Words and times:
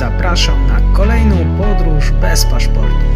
zapraszam 0.00 0.66
na 0.66 0.80
kolejną 0.96 1.36
podróż 1.58 2.10
bez 2.10 2.46
paszportu. 2.46 3.06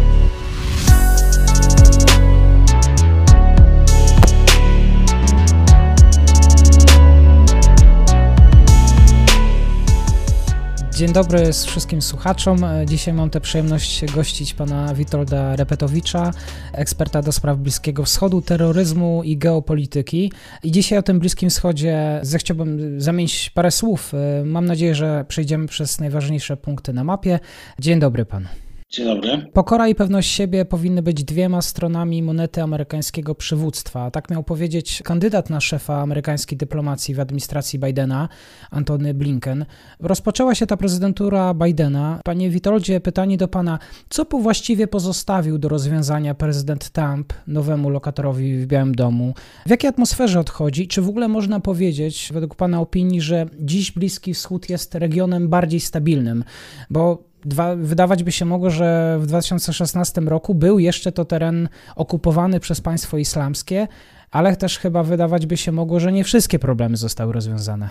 Dzień 10.95 11.13
dobry 11.13 11.53
z 11.53 11.65
wszystkim 11.65 12.01
słuchaczom. 12.01 12.65
Dzisiaj 12.85 13.13
mam 13.13 13.29
tę 13.29 13.41
przyjemność 13.41 14.05
gościć 14.05 14.53
pana 14.53 14.93
Witolda 14.93 15.55
Repetowicza, 15.55 16.31
eksperta 16.73 17.21
do 17.21 17.31
spraw 17.31 17.57
Bliskiego 17.57 18.03
Wschodu, 18.03 18.41
terroryzmu 18.41 19.23
i 19.23 19.37
geopolityki. 19.37 20.31
I 20.63 20.71
dzisiaj 20.71 20.99
o 20.99 21.03
tym 21.03 21.19
Bliskim 21.19 21.49
Wschodzie 21.49 22.19
zechciałbym 22.23 23.01
zamienić 23.01 23.49
parę 23.49 23.71
słów. 23.71 24.13
Mam 24.45 24.65
nadzieję, 24.65 24.95
że 24.95 25.25
przejdziemy 25.27 25.67
przez 25.67 25.99
najważniejsze 25.99 26.57
punkty 26.57 26.93
na 26.93 27.03
mapie. 27.03 27.39
Dzień 27.79 27.99
dobry 27.99 28.25
panu. 28.25 28.47
Dzień 28.95 29.05
dobry. 29.05 29.45
Pokora 29.53 29.87
i 29.87 29.95
pewność 29.95 30.31
siebie 30.31 30.65
powinny 30.65 31.01
być 31.01 31.23
dwiema 31.23 31.61
stronami 31.61 32.23
monety 32.23 32.61
amerykańskiego 32.61 33.35
przywództwa. 33.35 34.11
Tak 34.11 34.29
miał 34.29 34.43
powiedzieć 34.43 35.01
kandydat 35.03 35.49
na 35.49 35.61
szefa 35.61 36.01
amerykańskiej 36.01 36.57
dyplomacji 36.57 37.15
w 37.15 37.19
administracji 37.19 37.79
Bidena, 37.79 38.29
Antony 38.71 39.13
Blinken. 39.13 39.65
Rozpoczęła 39.99 40.55
się 40.55 40.67
ta 40.67 40.77
prezydentura 40.77 41.53
Bidena. 41.53 42.19
Panie 42.23 42.49
Witoldzie, 42.49 42.99
pytanie 42.99 43.37
do 43.37 43.47
pana. 43.47 43.79
Co 44.09 44.25
po 44.25 44.39
właściwie 44.39 44.87
pozostawił 44.87 45.57
do 45.57 45.69
rozwiązania 45.69 46.35
prezydent 46.35 46.89
Trump 46.89 47.33
nowemu 47.47 47.89
lokatorowi 47.89 48.57
w 48.57 48.65
Białym 48.65 48.95
Domu? 48.95 49.33
W 49.65 49.69
jakiej 49.69 49.89
atmosferze 49.89 50.39
odchodzi? 50.39 50.87
Czy 50.87 51.01
w 51.01 51.09
ogóle 51.09 51.27
można 51.27 51.59
powiedzieć, 51.59 52.29
według 52.33 52.55
pana 52.55 52.81
opinii, 52.81 53.21
że 53.21 53.45
dziś 53.59 53.91
Bliski 53.91 54.33
Wschód 54.33 54.69
jest 54.69 54.95
regionem 54.95 55.49
bardziej 55.49 55.79
stabilnym? 55.79 56.43
Bo 56.89 57.34
Dwa, 57.45 57.75
wydawać 57.75 58.23
by 58.23 58.31
się 58.31 58.45
mogło, 58.45 58.69
że 58.69 59.17
w 59.19 59.27
2016 59.27 60.21
roku 60.21 60.55
był 60.55 60.79
jeszcze 60.79 61.11
to 61.11 61.25
teren 61.25 61.69
okupowany 61.95 62.59
przez 62.59 62.81
państwo 62.81 63.17
islamskie, 63.17 63.87
ale 64.31 64.55
też 64.55 64.79
chyba 64.79 65.03
wydawać 65.03 65.45
by 65.45 65.57
się 65.57 65.71
mogło, 65.71 65.99
że 65.99 66.11
nie 66.11 66.23
wszystkie 66.23 66.59
problemy 66.59 66.97
zostały 66.97 67.33
rozwiązane. 67.33 67.89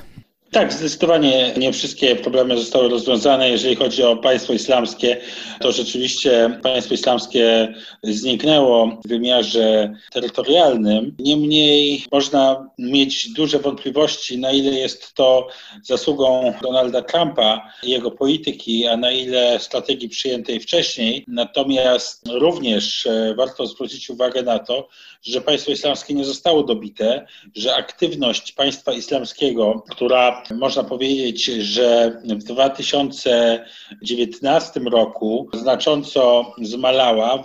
Tak, 0.55 0.73
zdecydowanie 0.73 1.53
nie 1.57 1.73
wszystkie 1.73 2.17
problemy 2.17 2.59
zostały 2.59 2.89
rozwiązane. 2.89 3.51
Jeżeli 3.51 3.77
chodzi 3.77 4.03
o 4.03 4.17
państwo 4.17 4.53
islamskie, 4.53 5.21
to 5.61 5.73
rzeczywiście 5.73 6.59
państwo 6.63 6.95
islamskie 6.95 7.75
zniknęło 8.03 9.01
w 9.05 9.09
wymiarze 9.09 9.95
terytorialnym. 10.13 11.17
Niemniej 11.19 12.05
można 12.13 12.71
mieć 12.79 13.33
duże 13.33 13.59
wątpliwości, 13.59 14.39
na 14.39 14.53
ile 14.53 14.71
jest 14.71 15.15
to 15.15 15.49
zasługą 15.83 16.55
Donalda 16.63 17.03
Trumpa 17.03 17.71
i 17.83 17.91
jego 17.91 18.11
polityki, 18.11 18.87
a 18.87 18.97
na 18.97 19.11
ile 19.11 19.59
strategii 19.61 20.09
przyjętej 20.09 20.61
wcześniej. 20.61 21.25
Natomiast 21.29 22.29
również 22.29 23.07
e, 23.07 23.35
warto 23.35 23.67
zwrócić 23.67 24.11
uwagę 24.11 24.43
na 24.43 24.59
to, 24.59 24.89
że 25.23 25.41
państwo 25.41 25.73
islamskie 25.73 26.15
nie 26.15 26.25
zostało 26.25 26.63
dobite, 26.63 27.27
że 27.57 27.75
aktywność 27.75 28.53
państwa 28.53 28.93
islamskiego, 28.93 29.85
która 29.91 30.44
można 30.51 30.85
powiedzieć, 30.85 31.45
że 31.45 32.21
w 32.25 32.45
2019 32.45 34.81
roku 34.81 35.49
znacząco 35.53 36.53
zmalała, 36.63 37.45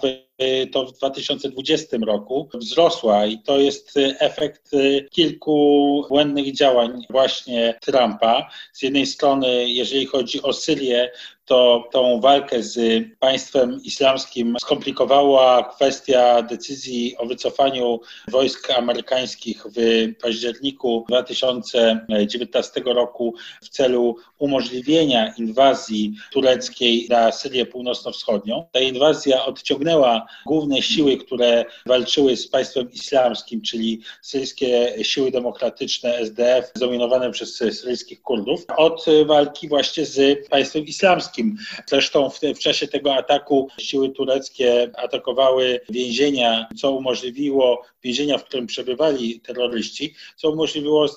to 0.72 0.86
w 0.86 0.98
2020 0.98 1.98
roku 2.06 2.50
wzrosła 2.54 3.26
i 3.26 3.40
to 3.40 3.60
jest 3.60 3.94
efekt 4.20 4.72
kilku 5.10 6.06
błędnych 6.10 6.56
działań 6.56 7.02
właśnie 7.10 7.76
Trumpa. 7.82 8.50
Z 8.74 8.82
jednej 8.82 9.06
strony, 9.06 9.70
jeżeli 9.70 10.06
chodzi 10.06 10.42
o 10.42 10.54
Syrię, 10.54 11.12
to 11.50 11.90
tą 11.92 12.20
walkę 12.22 12.64
z 12.64 13.04
państwem 13.20 13.80
islamskim 13.84 14.56
skomplikowała 14.62 15.64
kwestia 15.64 16.42
decyzji 16.42 17.16
o 17.18 17.26
wycofaniu 17.26 18.00
wojsk 18.28 18.72
amerykańskich 18.72 19.64
w 19.76 19.80
październiku 20.22 21.06
2019 21.10 22.82
roku 22.86 23.34
w 23.62 23.70
celu 23.70 24.16
umożliwienia 24.40 25.34
inwazji 25.38 26.14
tureckiej 26.32 27.08
na 27.10 27.32
Syrię 27.32 27.66
Północno-Wschodnią. 27.66 28.66
Ta 28.72 28.80
inwazja 28.80 29.46
odciągnęła 29.46 30.28
główne 30.46 30.82
siły, 30.82 31.18
które 31.18 31.66
walczyły 31.86 32.38
z 32.38 32.48
państwem 32.48 32.92
islamskim, 32.92 33.62
czyli 33.62 34.02
syryjskie 34.22 34.96
siły 35.04 35.32
demokratyczne 35.32 36.18
SDF, 36.18 36.72
zdominowane 36.76 37.32
przez 37.32 37.56
syryjskich 37.56 38.22
Kurdów, 38.22 38.66
od 38.78 39.06
walki 39.26 39.70
właśnie 39.70 40.06
z 40.06 40.48
państwem 40.50 40.86
islamskim. 40.86 41.39
Zresztą 41.88 42.30
w, 42.30 42.40
w 42.40 42.60
czasie 42.60 42.88
tego 42.88 43.16
ataku 43.16 43.70
siły 43.80 44.10
tureckie 44.10 44.92
atakowały 44.98 45.80
więzienia, 45.90 46.68
co 46.78 46.92
umożliwiło 46.92 47.86
więzienia, 48.04 48.38
w 48.38 48.44
którym 48.44 48.68
przebywali 48.68 49.40
terroryści, 49.40 50.16
co 50.36 50.52
umożliwiło 50.52 51.06
y, 51.06 51.10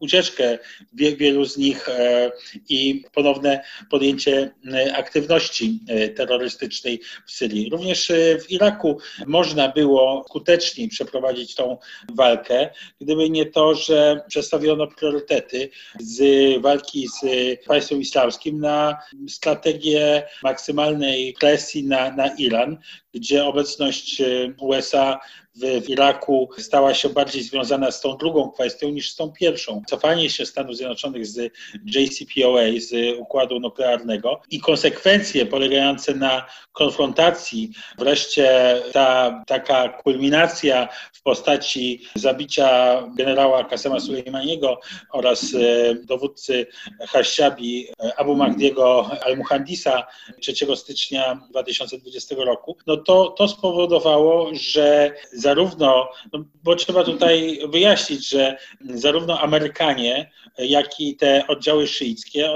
ucieczkę 0.00 0.58
wielu 0.92 1.44
z 1.44 1.56
nich 1.56 1.88
e, 1.88 2.30
i 2.68 3.04
ponowne 3.14 3.64
podjęcie 3.90 4.54
y, 4.86 4.94
aktywności 4.94 5.80
y, 5.90 6.08
terrorystycznej 6.08 7.00
w 7.26 7.32
Syrii. 7.32 7.70
Również 7.70 8.12
w 8.46 8.50
Iraku 8.50 8.98
można 9.26 9.68
było 9.68 10.24
skuteczniej 10.28 10.88
przeprowadzić 10.88 11.54
tą 11.54 11.78
walkę, 12.14 12.70
gdyby 13.00 13.30
nie 13.30 13.46
to, 13.46 13.74
że 13.74 14.20
przedstawiono 14.28 14.86
priorytety 14.86 15.70
z 16.00 16.22
walki 16.62 17.08
z 17.08 17.20
państwem 17.66 18.00
islamskim 18.00 18.60
na 18.60 18.98
strategię 19.28 20.22
maksymalnej 20.42 21.34
presji 21.40 21.84
na, 21.84 22.10
na 22.10 22.26
Iran, 22.26 22.78
gdzie 23.14 23.44
obecność 23.44 24.20
e, 24.20 24.54
USA 24.58 25.20
w 25.54 25.88
Iraku 25.88 26.48
stała 26.58 26.94
się 26.94 27.08
bardziej 27.08 27.42
związana 27.42 27.90
z 27.90 28.00
tą 28.00 28.16
drugą 28.16 28.50
kwestią 28.50 28.88
niż 28.88 29.10
z 29.10 29.16
tą 29.16 29.32
pierwszą. 29.32 29.82
Cofanie 29.88 30.30
się 30.30 30.46
Stanów 30.46 30.76
Zjednoczonych 30.76 31.26
z 31.26 31.52
JCPOA, 31.84 32.62
z 32.76 33.18
układu 33.18 33.60
nuklearnego 33.60 34.40
i 34.50 34.60
konsekwencje 34.60 35.46
polegające 35.46 36.14
na 36.14 36.46
konfrontacji, 36.72 37.70
wreszcie 37.98 38.76
ta 38.92 39.42
taka 39.46 39.88
kulminacja 39.88 40.88
w 41.12 41.22
postaci 41.22 42.02
zabicia 42.14 43.02
generała 43.16 43.64
Kasema 43.64 44.00
Sulejmaniego 44.00 44.80
oraz 45.12 45.54
e, 45.54 45.94
dowódcy 45.94 46.66
Hashjabi 47.08 47.86
e, 47.88 48.20
Abu 48.20 48.36
Mahdiego 48.36 49.10
al-Muhandisa 49.24 50.06
3 50.40 50.52
stycznia 50.76 51.40
2020 51.50 52.34
roku, 52.38 52.76
no 52.86 52.96
to, 53.04 53.28
to 53.38 53.48
spowodowało, 53.48 54.50
że 54.52 55.14
zarówno, 55.32 56.08
no 56.32 56.44
bo 56.62 56.74
trzeba 56.76 57.04
tutaj 57.04 57.60
wyjaśnić, 57.68 58.28
że 58.28 58.56
zarówno 58.80 59.40
Amerykanie, 59.40 60.30
jak 60.58 61.00
i 61.00 61.16
te 61.16 61.46
oddziały 61.46 61.86
szyickie 61.86 62.50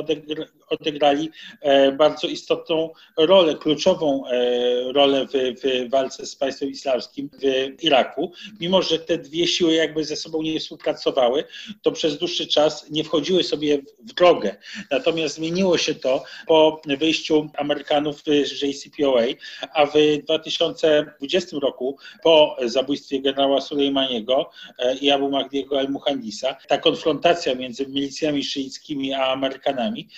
odegrali 0.68 1.30
e, 1.60 1.92
bardzo 1.92 2.26
istotną 2.26 2.90
rolę, 3.16 3.54
kluczową 3.54 4.26
e, 4.26 4.92
rolę 4.92 5.26
w, 5.26 5.60
w 5.62 5.90
walce 5.90 6.26
z 6.26 6.36
państwem 6.36 6.70
islamskim 6.70 7.30
w 7.42 7.84
Iraku. 7.84 8.32
Mimo, 8.60 8.82
że 8.82 8.98
te 8.98 9.18
dwie 9.18 9.46
siły 9.46 9.74
jakby 9.74 10.04
ze 10.04 10.16
sobą 10.16 10.42
nie 10.42 10.60
współpracowały, 10.60 11.44
to 11.82 11.92
przez 11.92 12.18
dłuższy 12.18 12.46
czas 12.46 12.90
nie 12.90 13.04
wchodziły 13.04 13.42
sobie 13.42 13.78
w 13.98 14.12
drogę. 14.12 14.56
Natomiast 14.90 15.34
zmieniło 15.34 15.78
się 15.78 15.94
to 15.94 16.24
po 16.46 16.80
wyjściu 16.98 17.50
Amerykanów 17.56 18.22
z 18.22 18.62
JCPOA, 18.62 19.22
a 19.74 19.86
w 19.86 19.92
2020 20.24 21.56
roku 21.62 21.98
po 22.22 22.56
zabójstwie 22.64 23.20
generała 23.20 23.60
Sulejmaniego 23.60 24.50
e, 24.78 24.96
i 24.96 25.10
Abu 25.10 25.30
Mahdiego 25.30 25.78
al-Muhandisa, 25.78 26.56
ta 26.68 26.78
konfrontacja 26.78 27.54
między 27.54 27.86
milicjami 27.86 28.44
szyickimi 28.44 29.12
a 29.14 29.26
Amerykanami 29.26 30.08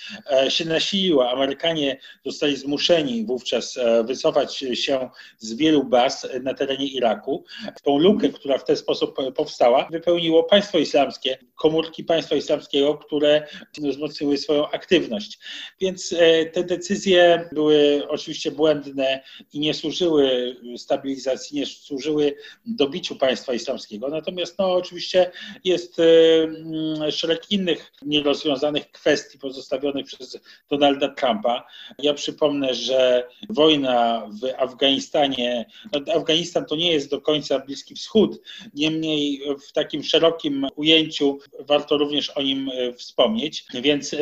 się 0.49 0.65
nasiliła. 0.65 1.31
Amerykanie 1.31 1.97
zostali 2.25 2.55
zmuszeni 2.55 3.25
wówczas 3.25 3.77
e, 3.77 4.03
wycofać 4.03 4.55
się 4.73 5.09
z 5.37 5.53
wielu 5.53 5.83
baz 5.83 6.27
na 6.43 6.53
terenie 6.53 6.87
Iraku. 6.87 7.43
Tą 7.83 7.97
lukę, 7.97 8.29
która 8.29 8.57
w 8.57 8.65
ten 8.65 8.77
sposób 8.77 9.17
powstała, 9.35 9.87
wypełniło 9.91 10.43
państwo 10.43 10.77
islamskie, 10.77 11.37
komórki 11.59 12.03
państwa 12.03 12.35
islamskiego, 12.35 12.97
które 12.97 13.47
wzmocniły 13.77 14.37
swoją 14.37 14.69
aktywność. 14.69 15.39
Więc 15.81 16.13
e, 16.17 16.45
te 16.45 16.63
decyzje 16.63 17.49
były 17.51 18.03
oczywiście 18.07 18.51
błędne 18.51 19.23
i 19.53 19.59
nie 19.59 19.73
służyły 19.73 20.55
stabilizacji, 20.77 21.59
nie 21.59 21.65
służyły 21.65 22.35
dobiciu 22.65 23.15
państwa 23.15 23.53
islamskiego. 23.53 24.07
Natomiast 24.07 24.59
no, 24.59 24.73
oczywiście 24.73 25.31
jest 25.63 25.99
e, 25.99 27.11
szereg 27.11 27.51
innych 27.51 27.91
nierozwiązanych 28.01 28.91
kwestii 28.91 29.39
pozostawionych 29.39 30.05
przez 30.05 30.39
Donalda 30.69 31.09
Trumpa. 31.09 31.67
Ja 31.97 32.13
przypomnę, 32.13 32.73
że 32.73 33.27
wojna 33.49 34.27
w 34.41 34.61
Afganistanie, 34.61 35.65
no 35.93 36.13
Afganistan 36.13 36.65
to 36.65 36.75
nie 36.75 36.93
jest 36.93 37.09
do 37.09 37.21
końca 37.21 37.59
Bliski 37.59 37.95
Wschód, 37.95 38.41
niemniej 38.73 39.41
w 39.67 39.71
takim 39.71 40.03
szerokim 40.03 40.67
ujęciu 40.75 41.39
warto 41.59 41.97
również 41.97 42.29
o 42.29 42.41
nim 42.41 42.71
wspomnieć. 42.97 43.65
Więc 43.73 44.15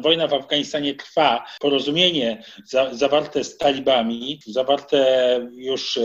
wojna 0.00 0.28
w 0.28 0.34
Afganistanie 0.34 0.94
trwa. 0.94 1.44
Porozumienie 1.60 2.44
zawarte 2.92 3.44
z 3.44 3.58
talibami, 3.58 4.40
zawarte 4.46 5.06
już 5.52 5.98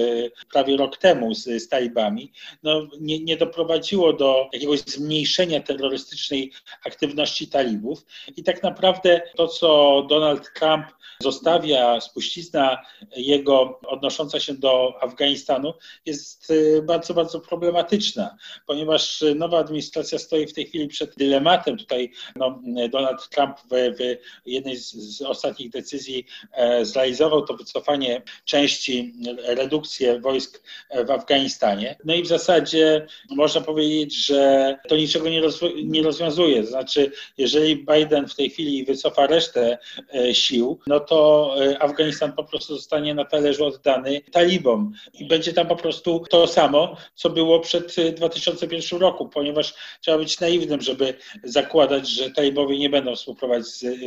prawie 0.51 0.77
rok 0.77 0.97
temu 0.97 1.33
z, 1.33 1.43
z 1.43 1.69
talibami, 1.69 2.31
no, 2.63 2.87
nie, 2.99 3.19
nie 3.19 3.37
doprowadziło 3.37 4.13
do 4.13 4.49
jakiegoś 4.53 4.79
zmniejszenia 4.79 5.61
terrorystycznej 5.61 6.51
aktywności 6.85 7.47
talibów. 7.47 8.05
I 8.37 8.43
tak 8.43 8.63
naprawdę 8.63 9.21
to, 9.35 9.47
co 9.47 10.01
Donald 10.09 10.53
Trump 10.53 10.85
zostawia, 11.19 12.01
spuścizna 12.01 12.77
jego 13.15 13.79
odnosząca 13.87 14.39
się 14.39 14.53
do 14.53 14.93
Afganistanu 15.01 15.73
jest 16.05 16.53
bardzo, 16.83 17.13
bardzo 17.13 17.39
problematyczna, 17.39 18.37
ponieważ 18.65 19.23
nowa 19.35 19.59
administracja 19.59 20.19
stoi 20.19 20.36
w 20.45 20.53
tej 20.53 20.65
chwili 20.65 20.87
przed 20.87 21.15
dylematem. 21.15 21.77
Tutaj 21.77 22.11
no, 22.35 22.61
Donald 22.89 23.29
Trump 23.29 23.57
w, 23.59 23.97
w 23.97 24.17
jednej 24.45 24.77
z, 24.77 24.93
z, 24.93 25.21
ostatnich 25.21 25.69
decyzji 25.69 26.25
e, 26.53 26.85
zrealizował 26.85 27.45
to 27.45 27.53
wycofanie 27.53 28.21
części, 28.45 29.13
redukcję 29.45 30.19
wojsk 30.19 30.63
w 31.07 31.11
Afganistanie. 31.11 31.95
No 32.05 32.13
i 32.13 32.23
w 32.23 32.27
zasadzie 32.27 33.07
można 33.29 33.61
powiedzieć, 33.61 34.25
że 34.25 34.75
to 34.87 34.95
niczego 34.95 35.29
nie, 35.29 35.41
nie 35.83 36.03
rozwiązuje. 36.03 36.65
Znaczy, 36.65 37.11
jeżeli 37.37 37.85
Biden 37.85 38.27
w 38.27 38.35
tej 38.35 38.49
chwili 38.49 38.85
wycofa 38.85 39.27
resztę 39.27 39.77
e, 40.13 40.35
sił, 40.35 40.79
no 40.87 40.99
to 40.99 41.55
e, 41.65 41.81
Afganistan 41.81 42.33
po 42.33 42.43
prostu 42.43 42.75
zostanie 42.75 43.15
na 43.15 43.25
talerzu 43.25 43.65
oddany 43.65 44.21
talibom 44.31 44.93
i 45.13 45.25
będzie 45.25 45.53
tam 45.53 45.67
po 45.67 45.75
prostu 45.75 46.23
to 46.29 46.47
samo, 46.47 46.97
co 47.15 47.29
było 47.29 47.59
przed 47.59 47.95
2001 48.15 48.99
roku, 48.99 49.29
ponieważ 49.29 49.73
trzeba 50.01 50.17
być 50.17 50.26
naiwnym, 50.39 50.81
żeby 50.81 51.13
zakładać, 51.43 52.09
że 52.09 52.31
talibowie 52.31 52.79
nie 52.79 52.89
będą 52.89 53.13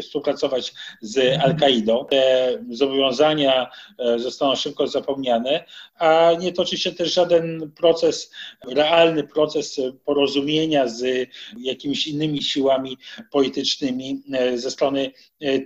współpracować 0.03 0.73
z 1.01 1.41
Al-Kaidą. 1.43 2.07
Te 2.11 2.53
zobowiązania 2.71 3.71
e, 3.99 4.19
zostaną 4.19 4.57
szybko 4.57 4.87
zapomniane, 4.87 5.65
a 5.99 6.33
nie 6.41 6.53
toczy 6.53 6.79
się 6.79 6.93
też 6.93 7.15
żaden 7.15 7.73
proces, 7.77 8.31
realny 8.67 9.25
proces 9.25 9.81
porozumienia 10.05 10.89
z 10.89 11.29
jakimiś 11.59 12.07
innymi 12.07 12.43
siłami 12.43 12.99
politycznymi 13.31 14.23
e, 14.33 14.59
ze 14.59 14.71
strony 14.71 15.11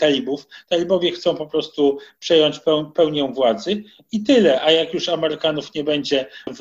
talibów. 0.01 0.49
Talibowie 0.69 1.13
chcą 1.13 1.37
po 1.37 1.47
prostu 1.47 1.99
przejąć 2.19 2.61
pełnię 2.95 3.33
władzy 3.35 3.83
i 4.13 4.23
tyle, 4.23 4.63
a 4.63 4.71
jak 4.71 4.95
już 4.95 5.09
Amerykanów 5.09 5.75
nie 5.75 5.85
będzie 5.85 6.27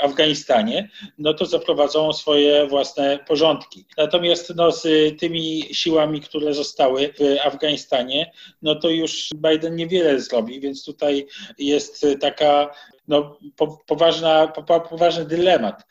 Afganistanie, 0.00 0.88
no 1.18 1.34
to 1.34 1.46
zaprowadzą 1.46 2.12
swoje 2.12 2.66
własne 2.66 3.18
porządki. 3.28 3.84
Natomiast 3.96 4.52
no, 4.56 4.72
z 4.72 4.86
tymi 5.20 5.68
siłami, 5.72 6.20
które 6.20 6.54
zostały 6.54 7.08
w 7.18 7.46
Afganistanie, 7.46 8.32
no 8.62 8.74
to 8.74 8.90
już 8.90 9.28
Biden 9.34 9.76
niewiele 9.76 10.20
zrobi, 10.20 10.60
więc 10.60 10.84
tutaj 10.84 11.26
jest 11.58 12.06
taka 12.20 12.74
no, 13.08 13.38
poważna, 13.86 14.52
poważny 14.90 15.24
dylemat, 15.24 15.86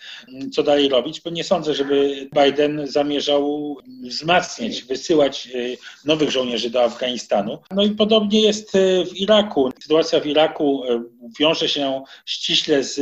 co 0.53 0.63
dalej 0.63 0.89
robić, 0.89 1.21
bo 1.21 1.29
nie 1.29 1.43
sądzę, 1.43 1.73
żeby 1.73 2.29
Biden 2.43 2.87
zamierzał 2.87 3.77
wzmacniać, 4.03 4.83
wysyłać 4.83 5.47
y, 5.55 5.77
nowych 6.05 6.31
żołnierzy 6.31 6.69
do 6.69 6.83
Afganistanu. 6.83 7.57
No 7.71 7.83
i 7.83 7.91
podobnie 7.91 8.41
jest 8.41 8.75
y, 8.75 9.05
w 9.05 9.15
Iraku. 9.15 9.71
Sytuacja 9.81 10.19
w 10.19 10.25
Iraku 10.25 10.83
y, 10.83 11.01
wiąże 11.39 11.69
się 11.69 12.03
ściśle 12.25 12.83
z 12.83 12.99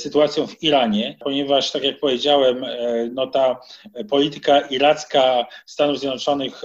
sytuacją 0.00 0.46
w 0.46 0.62
Iranie, 0.62 1.16
ponieważ, 1.20 1.70
tak 1.70 1.84
jak 1.84 2.00
powiedziałem, 2.00 2.66
no 3.12 3.26
ta 3.26 3.60
polityka 4.08 4.60
iracka 4.60 5.46
Stanów 5.66 5.98
Zjednoczonych 5.98 6.62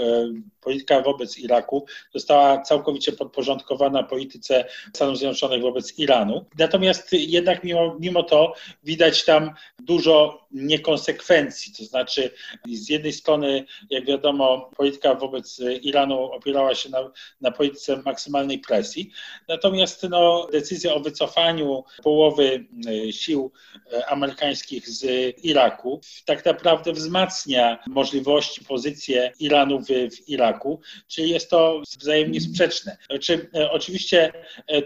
polityka 0.65 1.01
wobec 1.01 1.37
Iraku 1.37 1.85
została 2.13 2.61
całkowicie 2.61 3.11
podporządkowana 3.11 4.03
polityce 4.03 4.65
Stanów 4.95 5.17
Zjednoczonych 5.17 5.61
wobec 5.61 5.99
Iranu. 5.99 6.45
Natomiast 6.57 7.13
jednak 7.13 7.63
mimo, 7.63 7.97
mimo 7.99 8.23
to 8.23 8.53
widać 8.83 9.25
tam 9.25 9.51
dużo 9.79 10.45
niekonsekwencji. 10.51 11.73
To 11.77 11.83
znaczy, 11.83 12.31
z 12.73 12.89
jednej 12.89 13.13
strony, 13.13 13.65
jak 13.89 14.05
wiadomo, 14.05 14.69
polityka 14.77 15.15
wobec 15.15 15.61
Iranu 15.81 16.23
opierała 16.23 16.75
się 16.75 16.89
na, 16.89 17.11
na 17.41 17.51
polityce 17.51 18.01
maksymalnej 18.05 18.59
presji, 18.59 19.11
natomiast 19.47 20.03
no, 20.09 20.47
decyzja 20.51 20.93
o 20.93 20.99
wycofaniu 20.99 21.83
połowy 22.03 22.65
e, 22.87 23.11
sił 23.25 23.51
e, 23.93 24.05
amerykańskich 24.09 24.89
z 24.89 25.03
Iraku 25.43 26.01
tak 26.25 26.45
naprawdę 26.45 26.93
wzmacnia 26.93 27.83
możliwości, 27.87 28.65
pozycję 28.65 29.31
Iranu 29.39 29.79
w, 29.79 29.85
w 29.85 30.29
Iraku, 30.29 30.81
czyli 31.07 31.29
jest 31.29 31.49
to 31.49 31.81
wzajemnie 31.99 32.41
sprzeczne. 32.41 32.97
Znaczy, 33.09 33.49
e, 33.55 33.71
oczywiście 33.71 34.33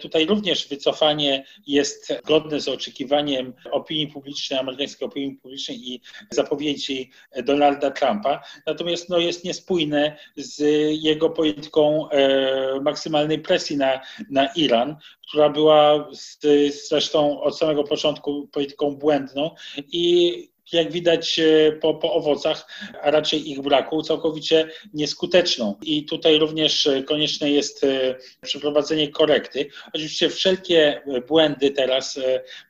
tutaj 0.01 0.25
również 0.25 0.67
wycofanie 0.67 1.45
jest 1.67 2.13
zgodne 2.23 2.59
z 2.59 2.67
oczekiwaniem 2.67 3.53
opinii 3.71 4.07
publicznej, 4.07 4.59
amerykańskiej 4.59 5.07
opinii 5.07 5.35
publicznej, 5.35 5.89
i 5.89 6.01
zapowiedzi 6.29 7.11
Donalda 7.43 7.91
Trumpa, 7.91 8.43
natomiast 8.65 9.09
no, 9.09 9.17
jest 9.17 9.43
niespójne 9.43 10.17
z 10.35 10.61
jego 11.03 11.29
polityką 11.29 12.09
e, 12.09 12.81
maksymalnej 12.81 13.39
presji 13.39 13.77
na, 13.77 14.01
na 14.29 14.45
Iran, 14.55 14.95
która 15.29 15.49
była 15.49 16.09
z, 16.13 16.39
zresztą 16.87 17.41
od 17.41 17.57
samego 17.57 17.83
początku 17.83 18.47
polityką 18.47 18.95
błędną 18.95 19.51
i 19.91 20.49
jak 20.73 20.91
widać 20.91 21.39
e, 21.39 21.71
po, 21.71 21.93
po, 21.93 22.13
owocach, 22.13 22.67
a 23.01 23.11
raczej 23.11 23.51
ich 23.51 23.61
braku, 23.61 24.03
całkowicie 24.03 24.67
nieskuteczną. 24.93 25.75
I 25.81 26.05
tutaj 26.05 26.39
również 26.39 26.89
konieczne 27.07 27.51
jest 27.51 27.83
e, 27.83 28.15
przeprowadzenie 28.41 29.07
korekty. 29.07 29.69
Oczywiście 29.93 30.29
wszelkie 30.29 31.01
błędy 31.27 31.71
teraz, 31.71 32.19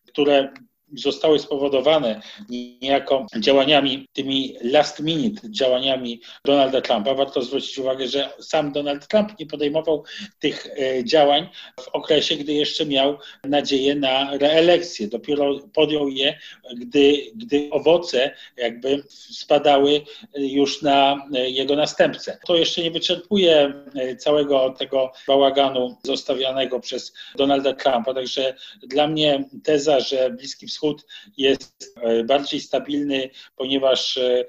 które 0.08 0.54
zostały 0.94 1.40
spowodowane 1.40 2.22
niejako 2.50 3.26
działaniami, 3.40 4.08
tymi 4.14 4.56
last 4.62 5.00
minute 5.00 5.42
działaniami 5.52 6.22
Donalda 6.46 6.82
Trumpa. 6.82 7.14
Warto 7.14 7.42
zwrócić 7.42 7.78
uwagę, 7.78 8.08
że 8.08 8.30
sam 8.40 8.72
Donald 8.72 9.08
Trump 9.08 9.40
nie 9.40 9.46
podejmował 9.46 10.04
tych 10.40 10.68
e, 10.68 11.04
działań 11.04 11.50
w 11.80 11.88
okresie, 11.88 12.36
gdy 12.36 12.54
jeszcze 12.54 12.86
miał 12.86 13.18
nadzieję 13.44 13.96
na 13.96 14.38
reelekcję. 14.38 15.08
Dopiero 15.08 15.60
podjął 15.74 16.10
je, 16.10 16.40
gdy, 16.78 17.18
gdy 17.36 17.70
owoce 17.72 18.32
jakby 18.58 19.04
spadały 19.10 20.02
już 20.38 20.82
na 20.82 21.28
e, 21.36 21.50
jego 21.50 21.76
następcę. 21.76 22.38
To 22.48 22.56
jeszcze 22.56 22.84
nie 22.84 22.92
wyczerpuje 22.92 23.74
e, 23.96 24.16
całego 24.16 24.76
tego 24.80 25.12
bałaganu 25.28 25.98
zostawianego 26.04 26.80
przez 26.80 27.14
Donalda 27.36 27.74
Trumpa, 27.74 28.14
także 28.14 28.56
dla 28.84 29.08
mnie 29.08 29.44
teza, 29.64 30.00
że 30.00 30.30
Bliski 30.30 30.68
Wschód 30.68 30.79
Wschód 30.80 31.06
jest 31.38 31.94
e, 32.02 32.24
bardziej 32.24 32.60
stabilny, 32.60 33.30
ponieważ 33.56 34.18
e, 34.18 34.46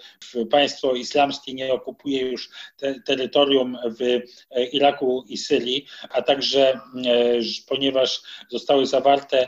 państwo 0.51 0.95
islamskie 0.95 1.55
nie 1.55 1.73
okupuje 1.73 2.31
już 2.31 2.51
te, 2.77 3.01
terytorium 3.01 3.79
w 3.99 4.03
e, 4.03 4.65
Iraku 4.65 5.25
i 5.29 5.37
Syrii, 5.37 5.87
a 6.11 6.23
także 6.23 6.81
ponieważ 7.69 8.23
zostały 8.51 8.87
zawarte, 8.87 9.47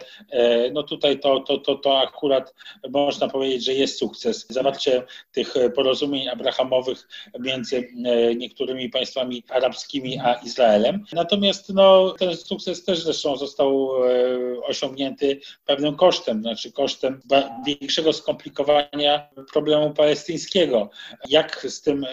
no 0.72 0.82
tutaj 0.82 1.20
to, 1.20 1.40
to, 1.40 1.58
to, 1.58 1.74
to 1.74 2.00
akurat 2.00 2.54
można 2.90 3.28
powiedzieć, 3.28 3.64
że 3.64 3.74
jest 3.74 3.98
sukces. 3.98 4.46
Zawarcie 4.50 5.02
tych 5.32 5.54
porozumień 5.74 6.28
abrahamowych 6.28 7.08
między 7.40 7.88
niektórymi 8.36 8.88
państwami 8.90 9.44
arabskimi 9.48 10.18
a 10.18 10.34
Izraelem. 10.34 11.04
Natomiast 11.12 11.68
no, 11.74 12.14
ten 12.18 12.36
sukces 12.36 12.84
też 12.84 13.02
zresztą 13.02 13.36
został 13.36 13.90
osiągnięty 14.62 15.40
pewnym 15.66 15.96
kosztem, 15.96 16.42
znaczy 16.42 16.72
kosztem 16.73 17.21
większego 17.67 18.12
skomplikowania 18.12 19.29
problemu 19.52 19.95
palestyńskiego. 19.95 20.91
Jak 21.29 21.67
z 21.69 21.83
tym 21.83 22.05
e, 22.05 22.09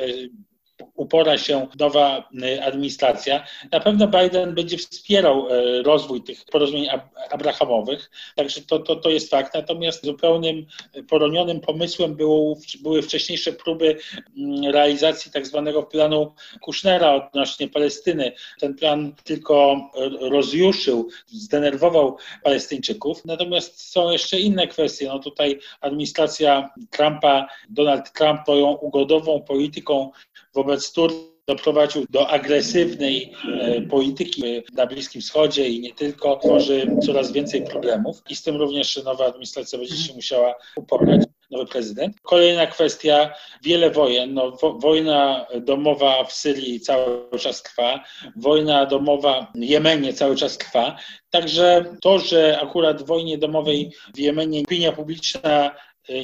upora 1.00 1.38
się 1.38 1.68
nowa 1.80 2.30
y, 2.44 2.64
administracja. 2.64 3.46
Na 3.72 3.80
pewno 3.80 4.08
Biden 4.08 4.56
będzie 4.56 4.78
wspierał 4.78 5.48
y, 5.50 5.84
rozwój 5.84 6.24
tych 6.24 6.46
porozumień 6.46 6.88
abrahamowych, 7.32 8.12
także 8.36 8.62
to, 8.62 8.80
to, 8.80 8.96
to 8.96 9.10
jest 9.10 9.30
fakt. 9.30 9.54
Natomiast 9.54 10.06
zupełnym 10.06 10.66
poronionym 11.10 11.62
pomysłem 11.62 12.16
było, 12.16 12.58
były 12.82 13.02
wcześniejsze 13.02 13.54
próby 13.54 13.98
mm, 14.38 14.74
realizacji 14.74 15.32
tak 15.32 15.48
zwanego 15.48 15.84
planu 15.84 16.34
Kushnera 16.62 17.16
odnośnie 17.16 17.68
Palestyny. 17.68 18.32
Ten 18.60 18.76
plan 18.76 19.14
tylko 19.24 19.90
rozjuszył, 20.22 21.10
zdenerwował 21.28 22.18
Palestyńczyków. 22.44 23.26
Natomiast 23.26 23.92
są 23.92 24.12
jeszcze 24.12 24.40
inne 24.40 24.68
kwestie. 24.68 25.08
No 25.08 25.20
tutaj 25.20 25.60
administracja 25.82 26.70
Trumpa, 26.92 27.48
Donald 27.70 28.14
Trump 28.14 28.46
swoją 28.50 28.72
ugodową 28.72 29.42
polityką 29.42 30.12
wobec 30.54 30.92
Turcji 30.92 31.40
doprowadził 31.50 32.06
do 32.10 32.30
agresywnej 32.30 33.34
e, 33.62 33.82
polityki 33.82 34.44
na 34.74 34.88
Bliskim 34.88 35.22
Wschodzie 35.22 35.70
i 35.70 35.80
nie 35.80 35.94
tylko, 35.94 36.38
tworzy 36.38 36.98
coraz 37.06 37.32
więcej 37.32 37.64
problemów 37.64 38.22
i 38.30 38.36
z 38.36 38.44
tym 38.44 38.56
również 38.56 39.04
nowa 39.04 39.26
administracja 39.26 39.80
będzie 39.80 39.98
się 39.98 40.14
musiała 40.14 40.56
uporać. 40.76 41.22
nowy 41.52 41.66
prezydent. 41.66 42.16
Kolejna 42.22 42.68
kwestia, 42.68 43.34
wiele 43.64 43.92
wojen. 43.92 44.34
No, 44.34 44.52
wo, 44.52 44.74
wojna 44.74 45.46
domowa 45.62 46.24
w 46.24 46.34
Syrii 46.34 46.80
cały 46.80 47.40
czas 47.40 47.64
trwa, 47.64 48.04
wojna 48.36 48.86
domowa 48.86 49.52
w 49.56 49.64
Jemenie 49.64 50.14
cały 50.14 50.36
czas 50.36 50.58
trwa. 50.58 50.98
Także 51.30 51.86
to, 52.02 52.20
że 52.20 52.60
akurat 52.62 53.04
w 53.04 53.06
wojnie 53.06 53.38
domowej 53.38 53.92
w 54.16 54.20
Jemenie 54.20 54.62
opinia 54.62 54.92
publiczna 54.92 55.72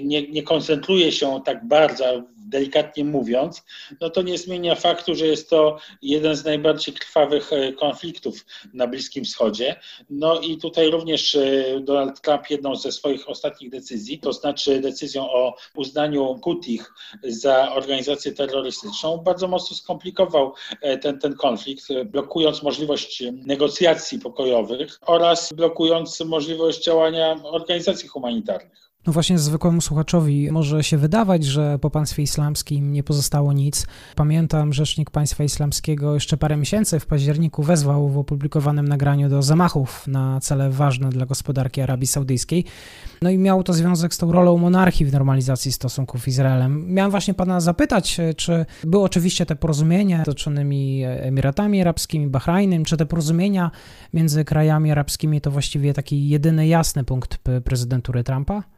nie, 0.02 0.28
nie 0.28 0.44
koncentruje 0.44 1.12
się 1.12 1.42
tak 1.46 1.68
bardzo, 1.68 2.24
delikatnie 2.46 3.06
mówiąc, 3.06 3.64
no 4.02 4.10
to 4.10 4.22
nie 4.22 4.38
zmienia 4.38 4.76
faktu, 4.76 5.16
że 5.16 5.28
jest 5.28 5.50
to 5.50 5.78
jeden 6.02 6.36
z 6.36 6.46
najbardziej 6.46 6.94
krwawych 6.94 7.54
e, 7.54 7.74
konfliktów 7.74 8.46
na 8.74 8.88
Bliskim 8.88 9.26
Wschodzie. 9.26 9.76
No 10.10 10.40
i 10.40 10.58
tutaj 10.58 10.92
również 10.92 11.36
e, 11.36 11.64
Donald 11.82 12.22
Trump 12.22 12.50
jedną 12.50 12.76
ze 12.76 12.92
swoich 12.92 13.30
ostatnich 13.30 13.70
decyzji, 13.70 14.20
to 14.20 14.34
znaczy 14.34 14.80
decyzją 14.80 15.30
o 15.32 15.56
uznaniu 15.76 16.40
Hutich 16.44 16.94
za 17.24 17.74
organizację 17.74 18.32
terrorystyczną, 18.32 19.18
bardzo 19.18 19.48
mocno 19.48 19.78
skomplikował 19.78 20.54
e, 20.82 20.98
ten, 20.98 21.20
ten 21.20 21.36
konflikt, 21.36 21.88
blokując 22.06 22.64
możliwość 22.64 23.24
negocjacji 23.32 24.20
pokojowych 24.20 25.00
oraz 25.06 25.54
blokując 25.54 26.20
możliwość 26.20 26.84
działania 26.84 27.40
organizacji 27.44 28.10
humanitarnych. 28.10 28.85
No 29.08 29.14
właśnie 29.14 29.40
zwykłemu 29.40 29.82
słuchaczowi 29.82 30.52
może 30.52 30.84
się 30.84 30.98
wydawać, 30.98 31.44
że 31.44 31.80
po 31.80 31.90
państwie 31.90 32.24
islamskim 32.24 32.92
nie 32.92 33.04
pozostało 33.04 33.54
nic. 33.54 33.88
Pamiętam, 34.16 34.74
rzecznik 34.74 35.10
państwa 35.10 35.44
islamskiego 35.44 36.14
jeszcze 36.14 36.38
parę 36.38 36.58
miesięcy 36.58 37.00
w 37.00 37.06
październiku 37.06 37.64
wezwał 37.64 38.10
w 38.10 38.18
opublikowanym 38.18 38.88
nagraniu 38.88 39.30
do 39.30 39.42
zamachów 39.42 40.08
na 40.08 40.40
cele 40.40 40.70
ważne 40.70 41.10
dla 41.10 41.26
gospodarki 41.26 41.82
Arabii 41.82 42.08
Saudyjskiej. 42.08 42.66
No 43.22 43.30
i 43.30 43.38
miało 43.38 43.64
to 43.64 43.74
związek 43.74 44.14
z 44.14 44.18
tą 44.18 44.32
rolą 44.32 44.58
monarchii 44.58 45.06
w 45.06 45.14
normalizacji 45.14 45.72
stosunków 45.72 46.22
z 46.22 46.28
Izraelem. 46.28 46.94
Miałem 46.94 47.12
właśnie 47.12 47.34
pana 47.34 47.60
zapytać, 47.60 48.18
czy 48.38 48.66
były 48.84 49.04
oczywiście 49.04 49.46
te 49.46 49.56
porozumienia 49.56 50.24
dotyczącymi 50.24 51.04
Emiratami 51.04 51.82
Arabskimi, 51.82 52.28
Bahrajnem, 52.28 52.86
czy 52.86 52.98
te 52.98 53.06
porozumienia 53.06 53.72
między 54.14 54.46
krajami 54.46 54.92
arabskimi 54.92 55.42
to 55.42 55.52
właściwie 55.52 55.94
taki 55.94 56.30
jedyny 56.30 56.68
jasny 56.68 57.04
punkt 57.04 57.38
prezydentury 57.64 58.24
Trumpa? 58.24 58.75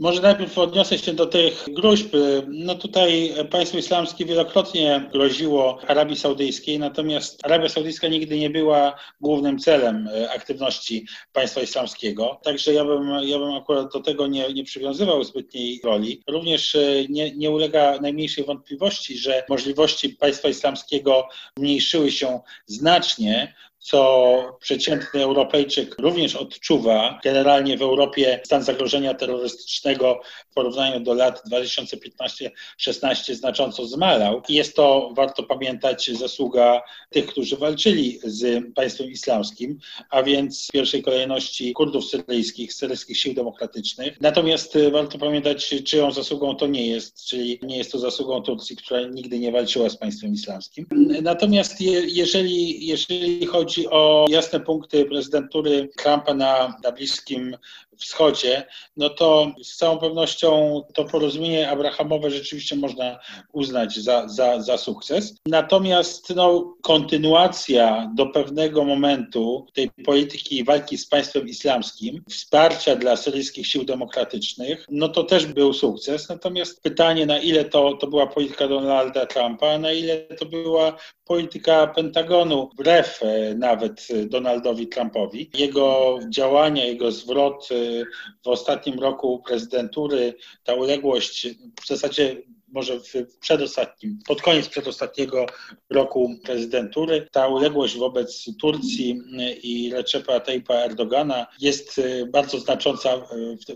Może 0.00 0.22
najpierw 0.22 0.58
odniosę 0.58 0.98
się 0.98 1.12
do 1.12 1.26
tych 1.26 1.64
gruźb. 1.68 2.06
No 2.48 2.74
tutaj 2.74 3.34
państwo 3.50 3.78
islamskie 3.78 4.24
wielokrotnie 4.24 5.08
groziło 5.12 5.78
Arabii 5.88 6.16
Saudyjskiej, 6.16 6.78
natomiast 6.78 7.46
Arabia 7.46 7.68
Saudyjska 7.68 8.08
nigdy 8.08 8.38
nie 8.38 8.50
była 8.50 8.98
głównym 9.20 9.58
celem 9.58 10.08
e, 10.08 10.30
aktywności 10.30 11.06
państwa 11.32 11.60
islamskiego. 11.60 12.40
Także 12.44 12.72
ja 12.72 12.84
bym, 12.84 13.10
ja 13.22 13.38
bym 13.38 13.54
akurat 13.54 13.92
do 13.92 14.00
tego 14.00 14.26
nie, 14.26 14.54
nie 14.54 14.64
przywiązywał 14.64 15.24
zbytniej 15.24 15.80
roli. 15.84 16.22
Również 16.26 16.74
e, 16.74 16.80
nie, 17.08 17.34
nie 17.34 17.50
ulega 17.50 17.98
najmniejszej 18.00 18.44
wątpliwości, 18.44 19.18
że 19.18 19.44
możliwości 19.48 20.08
państwa 20.08 20.48
islamskiego 20.48 21.28
zmniejszyły 21.58 22.10
się 22.10 22.40
znacznie 22.66 23.54
co 23.90 24.58
przeciętny 24.60 25.22
Europejczyk 25.22 25.96
również 25.98 26.36
odczuwa. 26.36 27.20
Generalnie 27.24 27.78
w 27.78 27.82
Europie 27.82 28.40
stan 28.44 28.62
zagrożenia 28.62 29.14
terrorystycznego 29.14 30.20
w 30.50 30.54
porównaniu 30.54 31.00
do 31.00 31.14
lat 31.14 31.42
2015-16 32.80 33.34
znacząco 33.34 33.86
zmalał. 33.86 34.42
I 34.48 34.54
jest 34.54 34.76
to, 34.76 35.12
warto 35.16 35.42
pamiętać, 35.42 36.10
zasługa 36.10 36.82
tych, 37.10 37.26
którzy 37.26 37.56
walczyli 37.56 38.18
z 38.24 38.64
państwem 38.74 39.10
islamskim, 39.10 39.78
a 40.10 40.22
więc 40.22 40.68
w 40.68 40.72
pierwszej 40.72 41.02
kolejności 41.02 41.72
Kurdów 41.72 42.04
syryjskich, 42.04 42.72
syryjskich 42.72 43.18
sił 43.18 43.34
demokratycznych. 43.34 44.20
Natomiast 44.20 44.78
warto 44.92 45.18
pamiętać, 45.18 45.74
czyją 45.84 46.12
zasługą 46.12 46.56
to 46.56 46.66
nie 46.66 46.86
jest, 46.86 47.24
czyli 47.24 47.60
nie 47.62 47.78
jest 47.78 47.92
to 47.92 47.98
zasługą 47.98 48.42
Turcji, 48.42 48.76
która 48.76 49.00
nigdy 49.00 49.38
nie 49.38 49.52
walczyła 49.52 49.90
z 49.90 49.96
państwem 49.96 50.32
islamskim. 50.32 50.86
Natomiast 51.22 51.80
je, 51.80 52.00
jeżeli, 52.00 52.86
jeżeli 52.86 53.46
chodzi 53.46 53.75
chodzi 53.76 53.88
o 53.90 54.26
jasne 54.28 54.60
punkty 54.60 55.04
prezydentury 55.04 55.88
Trumpa 55.96 56.34
na, 56.34 56.78
na 56.84 56.92
Bliskim 56.92 57.56
Wschodzie, 57.98 58.66
no 58.96 59.10
to 59.10 59.52
z 59.62 59.76
całą 59.76 59.98
pewnością 59.98 60.82
to 60.94 61.04
porozumienie 61.04 61.70
abrahamowe 61.70 62.30
rzeczywiście 62.30 62.76
można 62.76 63.18
uznać 63.52 63.98
za, 63.98 64.28
za, 64.28 64.60
za 64.60 64.78
sukces. 64.78 65.34
Natomiast 65.46 66.34
no, 66.36 66.76
kontynuacja 66.82 68.12
do 68.14 68.26
pewnego 68.26 68.84
momentu 68.84 69.66
tej 69.74 69.90
polityki 70.04 70.64
walki 70.64 70.98
z 70.98 71.06
państwem 71.06 71.48
islamskim, 71.48 72.22
wsparcia 72.30 72.96
dla 72.96 73.16
syryjskich 73.16 73.66
sił 73.66 73.84
demokratycznych, 73.84 74.86
no 74.90 75.08
to 75.08 75.24
też 75.24 75.46
był 75.46 75.72
sukces. 75.72 76.28
Natomiast 76.28 76.82
pytanie, 76.82 77.26
na 77.26 77.38
ile 77.38 77.64
to, 77.64 77.94
to 77.94 78.06
była 78.06 78.26
polityka 78.26 78.68
Donalda 78.68 79.26
Trumpa, 79.26 79.68
a 79.68 79.78
na 79.78 79.92
ile 79.92 80.16
to 80.18 80.46
była 80.46 80.96
polityka 81.26 81.86
Pentagonu, 81.86 82.70
wbrew 82.74 83.22
e, 83.22 83.54
nawet 83.54 84.08
Donaldowi 84.26 84.86
Trumpowi. 84.88 85.50
Jego 85.54 86.18
działania, 86.28 86.84
jego 86.84 87.12
zwrot 87.12 87.68
e, 87.70 88.04
w 88.44 88.48
ostatnim 88.48 88.98
roku 88.98 89.42
prezydentury, 89.46 90.34
ta 90.64 90.74
uległość 90.74 91.48
w 91.82 91.86
zasadzie 91.86 92.42
może 92.68 93.00
w 93.00 93.38
przedostatnim, 93.40 94.18
pod 94.26 94.42
koniec 94.42 94.68
przedostatniego 94.68 95.46
roku 95.90 96.36
prezydentury. 96.44 97.28
Ta 97.32 97.48
uległość 97.48 97.96
wobec 97.96 98.44
Turcji 98.60 99.20
i 99.62 99.92
Recepa 99.92 100.40
Tayyipa 100.40 100.74
Erdogana 100.74 101.46
jest 101.60 101.98
e, 101.98 102.26
bardzo 102.26 102.58
znacząca 102.58 103.16
w, 103.16 103.26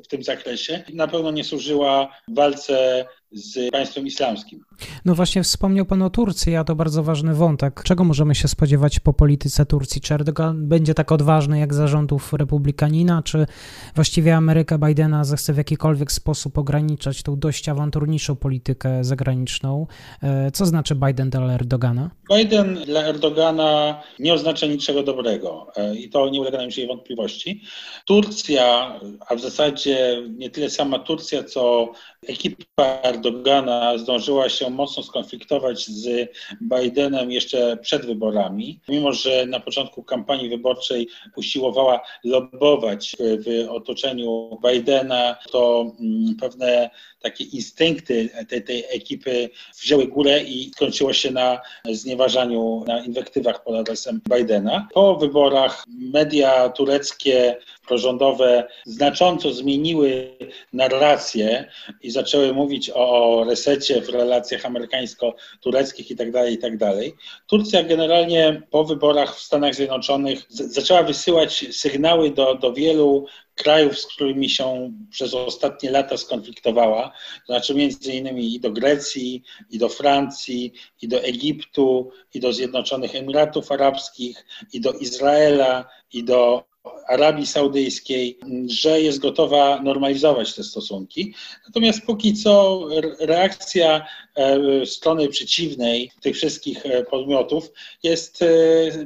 w 0.05 0.07
tym 0.07 0.23
zakresie. 0.23 0.85
Na 0.95 1.09
pewno 1.09 1.31
nie 1.31 1.45
służyła 1.45 2.15
walce 2.29 3.07
z 3.33 3.71
państwem 3.71 4.07
islamskim. 4.07 4.65
No 5.05 5.15
właśnie 5.15 5.43
wspomniał 5.43 5.87
Pan 5.87 6.03
o 6.03 6.11
Turcji, 6.11 6.57
a 6.57 6.65
to 6.65 6.75
bardzo 6.75 7.03
ważny 7.03 7.35
wątek. 7.35 7.83
Czego 7.85 8.05
możemy 8.05 8.35
się 8.35 8.49
spodziewać 8.49 9.01
po 9.01 9.13
polityce 9.13 9.67
Turcji? 9.67 10.01
Czy 10.01 10.15
Erdogan 10.15 10.69
będzie 10.69 10.95
tak 10.95 11.13
odważny 11.13 11.59
jak 11.59 11.75
zarządów 11.75 12.33
republikanina, 12.33 13.23
czy 13.23 13.47
właściwie 13.95 14.37
Ameryka 14.37 14.79
Bidena 14.79 15.25
zechce 15.25 15.53
w 15.53 15.57
jakikolwiek 15.57 16.13
sposób 16.13 16.59
ograniczać 16.59 17.23
tą 17.23 17.39
dość 17.39 17.69
awanturniczą 17.69 18.37
politykę 18.37 19.05
zagraniczną? 19.05 19.87
E, 20.23 20.51
co 20.51 20.67
znaczy 20.67 20.95
Biden 20.95 21.31
dla 21.31 21.55
Erdogana? 21.55 22.11
Biden 22.37 22.75
dla 22.75 23.01
Erdogana 23.01 24.03
nie 24.19 24.35
oznacza 24.35 24.67
niczego 24.67 25.03
dobrego 25.03 25.67
e, 25.77 25.97
i 25.97 26.09
to 26.09 26.29
nie 26.29 26.41
ulega 26.41 26.57
najmniejszej 26.57 26.87
wątpliwości. 26.87 27.63
Turcja, 28.07 28.99
a 29.29 29.35
w 29.35 29.41
zasadzie 29.41 30.23
nie 30.39 30.51
tyle 30.51 30.71
sama 30.71 30.99
Turcja, 30.99 31.45
co 31.45 31.93
ekipa 32.29 33.01
Erdogana 33.21 33.99
zdążyła 33.99 34.49
się 34.49 34.71
mocno 34.71 35.03
skonfliktować 35.03 35.87
z 35.87 36.31
Bidenem 36.63 37.33
jeszcze 37.33 37.77
przed 37.77 38.07
wyborami, 38.07 38.81
mimo 38.89 39.13
że 39.13 39.47
na 39.47 39.61
początku 39.61 40.03
kampanii 40.03 40.49
wyborczej 40.49 41.09
usiłowała 41.37 42.01
lobbować 42.25 43.17
w 43.21 43.69
otoczeniu 43.71 44.59
Bidena, 44.67 45.37
to 45.53 45.93
mm, 46.01 46.37
pewne 46.41 46.91
takie 47.21 47.45
instynkty 47.45 48.29
tej, 48.49 48.63
tej 48.63 48.85
ekipy 48.89 49.51
wzięły 49.83 50.07
górę 50.07 50.43
i 50.43 50.71
skończyło 50.75 51.13
się 51.13 51.31
na 51.31 51.61
znieważaniu, 51.91 52.85
na 52.87 53.05
inwektywach 53.05 53.65
pod 53.65 53.75
adresem 53.75 54.21
Bidena. 54.35 54.89
Po 54.95 55.17
wyborach 55.17 55.85
media 55.89 56.69
tureckie, 56.69 57.57
prorządowe 57.87 58.69
znacząco 58.87 59.53
zmieniły 59.53 60.37
narrację 60.73 61.71
i 62.03 62.11
zaczęły 62.11 62.53
mówić 62.53 62.91
o 62.95 63.45
resecie 63.49 64.03
w 64.03 64.09
relacjach 64.09 64.67
amerykańsko-tureckich 64.67 66.11
itd., 66.11 66.33
tak 66.33 66.51
itd. 66.51 66.79
Tak 66.79 67.13
Turcja 67.47 67.83
generalnie 67.83 68.63
po 68.71 68.85
wyborach 68.85 69.37
w 69.37 69.41
Stanach 69.41 69.75
Zjednoczonych 69.75 70.47
zaczęła 70.49 71.03
wysyłać 71.03 71.67
sygnały 71.71 72.31
do, 72.31 72.55
do 72.55 72.73
wielu 72.73 73.27
krajów, 73.63 73.99
z 73.99 74.07
którymi 74.07 74.51
się 74.51 74.93
przez 75.11 75.35
ostatnie 75.35 75.91
lata 75.91 76.17
skonfliktowała, 76.17 77.13
to 77.47 77.53
znaczy 77.53 77.75
między 77.75 78.13
innymi 78.13 78.55
i 78.55 78.61
do 78.61 78.71
Grecji, 78.71 79.43
i 79.71 79.79
do 79.79 79.89
Francji, 79.89 80.73
i 81.03 81.09
do 81.09 81.23
Egiptu, 81.23 82.11
i 82.35 82.41
do 82.41 82.53
Zjednoczonych 82.53 83.15
Emiratów 83.17 83.73
Arabskich, 83.73 84.47
i 84.73 84.81
do 84.81 84.93
Izraela, 84.93 85.85
i 86.13 86.25
do 86.25 86.70
Arabii 87.11 87.47
Saudyjskiej, 87.47 88.39
że 88.67 89.01
jest 89.01 89.19
gotowa 89.19 89.83
normalizować 89.83 90.55
te 90.55 90.65
stosunki. 90.65 91.35
Natomiast 91.67 92.07
póki 92.07 92.35
co 92.35 92.81
reakcja 93.21 94.07
e, 94.37 94.87
strony 94.87 95.29
przeciwnej 95.29 96.11
tych 96.21 96.37
wszystkich 96.37 96.87
e, 96.87 97.05
podmiotów 97.05 97.73
jest 98.03 98.43
e, 98.43 98.47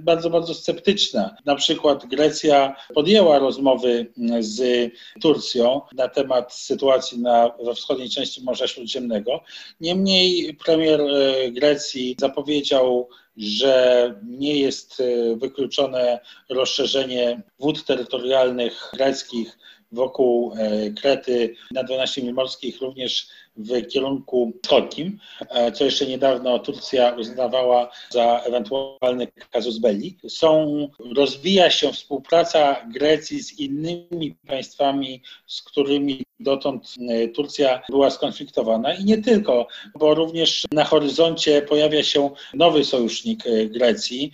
bardzo, 0.00 0.30
bardzo 0.30 0.54
sceptyczna. 0.54 1.36
Na 1.44 1.54
przykład 1.56 2.06
Grecja 2.06 2.76
podjęła 2.94 3.38
rozmowy 3.38 4.12
z 4.40 4.90
Turcją 5.20 5.80
na 5.92 6.08
temat 6.08 6.54
sytuacji 6.54 7.18
na, 7.18 7.50
we 7.64 7.74
wschodniej 7.74 8.10
części 8.10 8.42
Morza 8.42 8.68
Śródziemnego. 8.68 9.40
Niemniej 9.80 10.54
premier 10.54 11.00
Grecji 11.52 12.16
zapowiedział 12.18 13.08
że 13.36 14.14
nie 14.26 14.60
jest 14.60 15.00
e, 15.00 15.36
wykluczone 15.36 16.20
rozszerzenie 16.48 17.42
wód 17.58 17.84
terytorialnych 17.84 18.90
greckich 18.92 19.58
wokół 19.92 20.52
Krety 21.00 21.54
na 21.70 21.84
12 21.84 22.22
mil 22.22 22.34
morskich 22.34 22.80
również 22.80 23.26
w 23.56 23.86
kierunku 23.86 24.52
wschodnim, 24.62 25.18
e, 25.50 25.72
co 25.72 25.84
jeszcze 25.84 26.06
niedawno 26.06 26.58
Turcja 26.58 27.10
uznawała 27.18 27.90
za 28.10 28.40
ewentualny 28.40 29.26
kazus 29.50 29.78
belli. 29.78 30.16
Są, 30.28 30.88
rozwija 31.16 31.70
się 31.70 31.92
współpraca 31.92 32.86
Grecji 32.94 33.42
z 33.42 33.58
innymi 33.58 34.34
państwami, 34.46 35.22
z 35.46 35.62
którymi 35.62 36.24
dotąd 36.40 36.94
e, 37.08 37.28
Turcja 37.28 37.82
była 37.88 38.10
skonfliktowana 38.10 38.94
i 38.94 39.04
nie 39.04 39.22
tylko, 39.22 39.66
bo 39.98 40.14
również 40.14 40.64
na 40.72 40.84
horyzoncie 40.84 41.62
pojawia 41.62 42.02
się 42.02 42.30
nowy 42.54 42.84
sojusznik 42.84 43.46
e, 43.46 43.66
Grecji, 43.66 44.32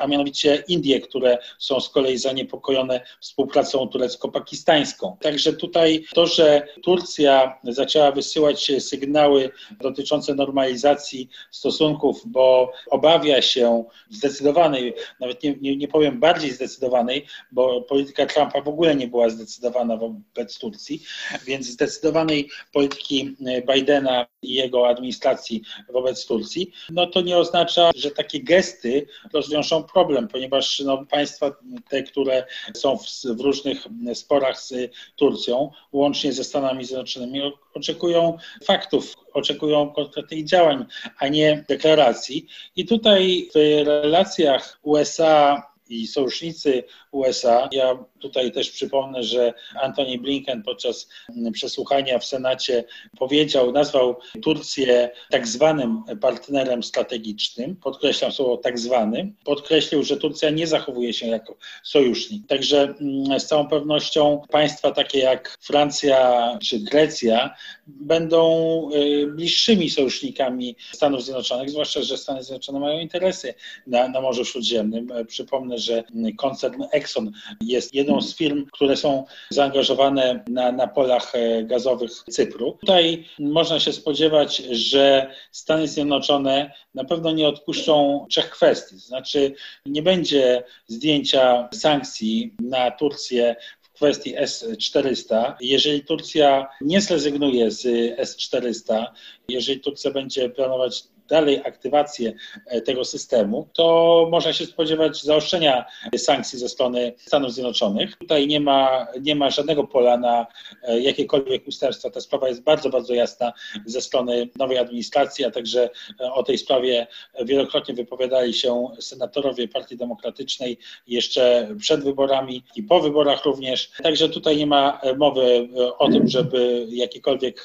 a 0.00 0.06
mianowicie 0.06 0.64
Indie, 0.68 1.00
które 1.00 1.38
są 1.58 1.80
z 1.80 1.88
kolei 1.88 2.18
zaniepokojone 2.18 3.00
współpracą 3.20 3.88
turecko-pakistańską. 3.88 5.16
Także 5.20 5.52
tutaj 5.52 6.04
to, 6.14 6.26
że 6.26 6.66
Turcja 6.82 7.58
zaczęła 7.64 8.12
wysyłać 8.12 8.59
sygnały 8.80 9.50
dotyczące 9.80 10.34
normalizacji 10.34 11.28
stosunków, 11.50 12.22
bo 12.26 12.72
obawia 12.90 13.42
się 13.42 13.84
zdecydowanej, 14.10 14.94
nawet 15.20 15.42
nie, 15.42 15.56
nie, 15.60 15.76
nie 15.76 15.88
powiem 15.88 16.20
bardziej 16.20 16.50
zdecydowanej, 16.50 17.26
bo 17.52 17.82
polityka 17.82 18.26
Trumpa 18.26 18.60
w 18.60 18.68
ogóle 18.68 18.94
nie 18.94 19.08
była 19.08 19.30
zdecydowana 19.30 19.96
wobec 19.96 20.58
Turcji, 20.58 21.02
więc 21.46 21.66
zdecydowanej 21.66 22.48
polityki 22.72 23.36
Bidena 23.74 24.26
i 24.42 24.54
jego 24.54 24.88
administracji 24.88 25.62
wobec 25.92 26.26
Turcji, 26.26 26.72
no 26.90 27.06
to 27.06 27.20
nie 27.20 27.38
oznacza, 27.38 27.90
że 27.94 28.10
takie 28.10 28.42
gesty 28.42 29.06
rozwiążą 29.32 29.82
problem, 29.82 30.28
ponieważ 30.28 30.80
no, 30.80 31.06
państwa 31.06 31.56
te, 31.88 32.02
które 32.02 32.46
są 32.74 32.98
w, 32.98 33.06
w 33.36 33.40
różnych 33.40 33.86
sporach 34.14 34.60
z 34.60 34.74
Turcją, 35.16 35.70
łącznie 35.92 36.32
ze 36.32 36.44
Stanami 36.44 36.84
Zjednoczonymi, 36.84 37.52
oczekują 37.74 38.38
faktów, 38.64 39.16
oczekują 39.32 39.90
konkretnych 39.90 40.44
działań, 40.44 40.86
a 41.18 41.28
nie 41.28 41.64
deklaracji. 41.68 42.46
I 42.76 42.86
tutaj 42.86 43.48
w 43.54 43.86
relacjach 43.86 44.78
USA 44.82 45.69
i 45.90 46.06
sojusznicy 46.06 46.84
USA. 47.12 47.68
Ja 47.72 48.04
tutaj 48.18 48.52
też 48.52 48.70
przypomnę, 48.70 49.22
że 49.22 49.54
Antony 49.82 50.18
Blinken 50.18 50.62
podczas 50.62 51.08
przesłuchania 51.52 52.18
w 52.18 52.24
Senacie 52.24 52.84
powiedział, 53.18 53.72
nazwał 53.72 54.16
Turcję 54.42 55.10
tak 55.30 55.48
zwanym 55.48 56.02
partnerem 56.20 56.82
strategicznym, 56.82 57.76
podkreślam 57.76 58.32
słowo 58.32 58.56
tak 58.56 58.78
zwanym, 58.78 59.36
podkreślił, 59.44 60.02
że 60.02 60.16
Turcja 60.16 60.50
nie 60.50 60.66
zachowuje 60.66 61.12
się 61.12 61.26
jako 61.26 61.56
sojusznik. 61.82 62.46
Także 62.46 62.94
mm, 63.00 63.40
z 63.40 63.46
całą 63.46 63.68
pewnością 63.68 64.42
państwa 64.50 64.90
takie 64.90 65.18
jak 65.18 65.58
Francja 65.60 66.58
czy 66.62 66.78
Grecja 66.78 67.54
będą 67.86 68.90
y, 68.94 69.26
bliższymi 69.26 69.90
sojusznikami 69.90 70.76
Stanów 70.92 71.24
Zjednoczonych, 71.24 71.70
zwłaszcza, 71.70 72.02
że 72.02 72.18
Stany 72.18 72.42
Zjednoczone 72.42 72.80
mają 72.80 72.98
interesy 72.98 73.54
na, 73.86 74.08
na 74.08 74.20
Morzu 74.20 74.44
Śródziemnym. 74.44 75.08
Przypomnę, 75.26 75.78
że 75.80 76.04
koncern 76.38 76.82
Exxon 76.92 77.32
jest 77.60 77.94
jedną 77.94 78.20
z 78.20 78.36
firm, 78.36 78.66
które 78.72 78.96
są 78.96 79.24
zaangażowane 79.50 80.44
na, 80.48 80.72
na 80.72 80.86
polach 80.86 81.34
e, 81.34 81.64
gazowych 81.64 82.10
Cypru. 82.10 82.76
Tutaj 82.80 83.24
można 83.38 83.80
się 83.80 83.92
spodziewać, 83.92 84.56
że 84.56 85.34
Stany 85.52 85.88
Zjednoczone 85.88 86.72
na 86.94 87.04
pewno 87.04 87.32
nie 87.32 87.48
odpuszczą 87.48 88.26
trzech 88.30 88.50
kwestii. 88.50 88.98
Znaczy, 88.98 89.54
nie 89.86 90.02
będzie 90.02 90.64
zdjęcia 90.86 91.68
sankcji 91.72 92.54
na 92.60 92.90
Turcję 92.90 93.56
kwestii 94.00 94.36
S-400. 94.36 95.54
Jeżeli 95.60 96.04
Turcja 96.04 96.68
nie 96.80 97.00
zrezygnuje 97.00 97.70
z 97.70 97.86
S-400, 98.18 99.06
jeżeli 99.48 99.80
Turcja 99.80 100.10
będzie 100.10 100.50
planować 100.50 101.02
dalej 101.30 101.62
aktywację 101.64 102.32
e, 102.66 102.80
tego 102.80 103.04
systemu, 103.04 103.68
to 103.72 104.28
można 104.30 104.52
się 104.52 104.66
spodziewać 104.66 105.22
zaostrzenia 105.22 105.84
sankcji 106.16 106.58
ze 106.58 106.68
strony 106.68 107.12
Stanów 107.16 107.52
Zjednoczonych. 107.52 108.16
Tutaj 108.16 108.46
nie 108.46 108.60
ma, 108.60 109.06
nie 109.20 109.34
ma 109.34 109.50
żadnego 109.50 109.84
pola 109.84 110.16
na 110.16 110.46
e, 110.82 111.00
jakiekolwiek 111.00 111.68
ustępstwa. 111.68 112.10
Ta 112.10 112.20
sprawa 112.20 112.48
jest 112.48 112.62
bardzo, 112.62 112.90
bardzo 112.90 113.14
jasna 113.14 113.52
ze 113.86 114.00
strony 114.00 114.48
nowej 114.58 114.78
administracji, 114.78 115.44
a 115.44 115.50
także 115.50 115.90
e, 116.20 116.32
o 116.32 116.42
tej 116.42 116.58
sprawie 116.58 117.06
wielokrotnie 117.44 117.94
wypowiadali 117.94 118.54
się 118.54 118.88
senatorowie 119.00 119.68
Partii 119.68 119.96
Demokratycznej 119.96 120.78
jeszcze 121.06 121.74
przed 121.78 122.04
wyborami 122.04 122.64
i 122.76 122.82
po 122.82 123.00
wyborach 123.00 123.44
również. 123.44 123.90
Także 124.02 124.28
tutaj 124.28 124.56
nie 124.56 124.66
ma 124.66 125.00
mowy 125.16 125.68
o 125.98 126.08
tym, 126.08 126.28
żeby 126.28 126.86
jakiekolwiek 126.88 127.64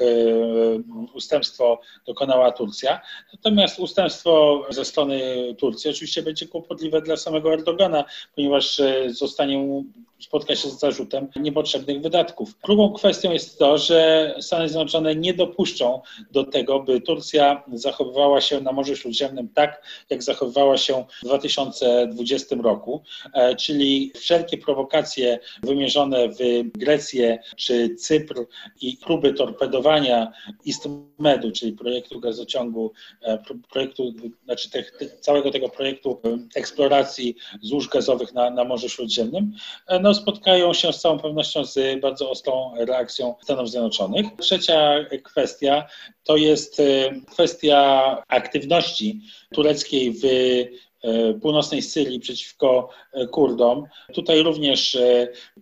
ustępstwo 1.13 1.81
dokonała 2.05 2.51
Turcja. 2.51 3.01
Natomiast 3.33 3.54
Natomiast 3.55 3.79
ustępstwo 3.79 4.63
ze 4.69 4.85
strony 4.85 5.19
Turcji 5.57 5.89
oczywiście 5.89 6.23
będzie 6.23 6.47
kłopotliwe 6.47 7.01
dla 7.01 7.17
samego 7.17 7.53
Erdogana, 7.53 8.03
ponieważ 8.35 8.79
e, 8.79 9.09
zostanie 9.09 9.57
mu 9.57 9.85
spotka 10.19 10.55
się 10.55 10.69
z 10.69 10.79
zarzutem 10.79 11.27
niepotrzebnych 11.35 12.01
wydatków. 12.01 12.49
Drugą 12.65 12.93
kwestią 12.93 13.31
jest 13.31 13.59
to, 13.59 13.77
że 13.77 14.35
Stany 14.39 14.69
Zjednoczone 14.69 15.15
nie 15.15 15.33
dopuszczą 15.33 16.01
do 16.31 16.43
tego, 16.43 16.79
by 16.79 17.01
Turcja 17.01 17.63
zachowywała 17.73 18.41
się 18.41 18.61
na 18.61 18.71
Morzu 18.71 18.95
Śródziemnym 18.95 19.49
tak, 19.49 19.83
jak 20.09 20.23
zachowywała 20.23 20.77
się 20.77 21.05
w 21.23 21.25
2020 21.25 22.55
roku, 22.55 23.03
e, 23.33 23.55
czyli 23.55 24.11
wszelkie 24.15 24.57
prowokacje 24.57 25.39
wymierzone 25.63 26.29
w 26.29 26.37
Grecję 26.77 27.39
czy 27.55 27.95
Cypr 27.95 28.45
i 28.81 28.97
próby 28.97 29.33
torpedowania 29.33 30.31
Istmedu, 30.65 31.51
czyli 31.51 31.73
projektu 31.73 32.19
gazociągu, 32.19 32.91
e, 33.21 33.43
projektu, 33.71 34.13
znaczy 34.45 34.69
całego 35.19 35.51
tego 35.51 35.69
projektu 35.69 36.21
eksploracji 36.55 37.35
złóż 37.61 37.89
gazowych 37.89 38.33
na, 38.33 38.49
na 38.49 38.63
Morzu 38.63 38.89
Śródziemnym, 38.89 39.53
e, 39.87 39.99
no, 40.05 40.13
spotkają 40.13 40.73
się 40.73 40.93
z 40.93 41.01
całą 41.01 41.19
pewnością 41.19 41.65
z 41.65 42.01
bardzo 42.01 42.31
ostrą 42.31 42.73
reakcją 42.77 43.35
Stanów 43.43 43.69
Zjednoczonych. 43.69 44.25
Trzecia 44.39 45.05
kwestia 45.23 45.87
to 46.23 46.35
jest 46.35 46.79
e, 46.79 46.83
kwestia 47.31 48.23
aktywności 48.27 49.21
tureckiej 49.53 50.11
w 50.11 50.25
północnej 51.41 51.81
Syrii 51.81 52.19
przeciwko 52.19 52.89
Kurdom. 53.31 53.83
Tutaj 54.13 54.43
również 54.43 54.97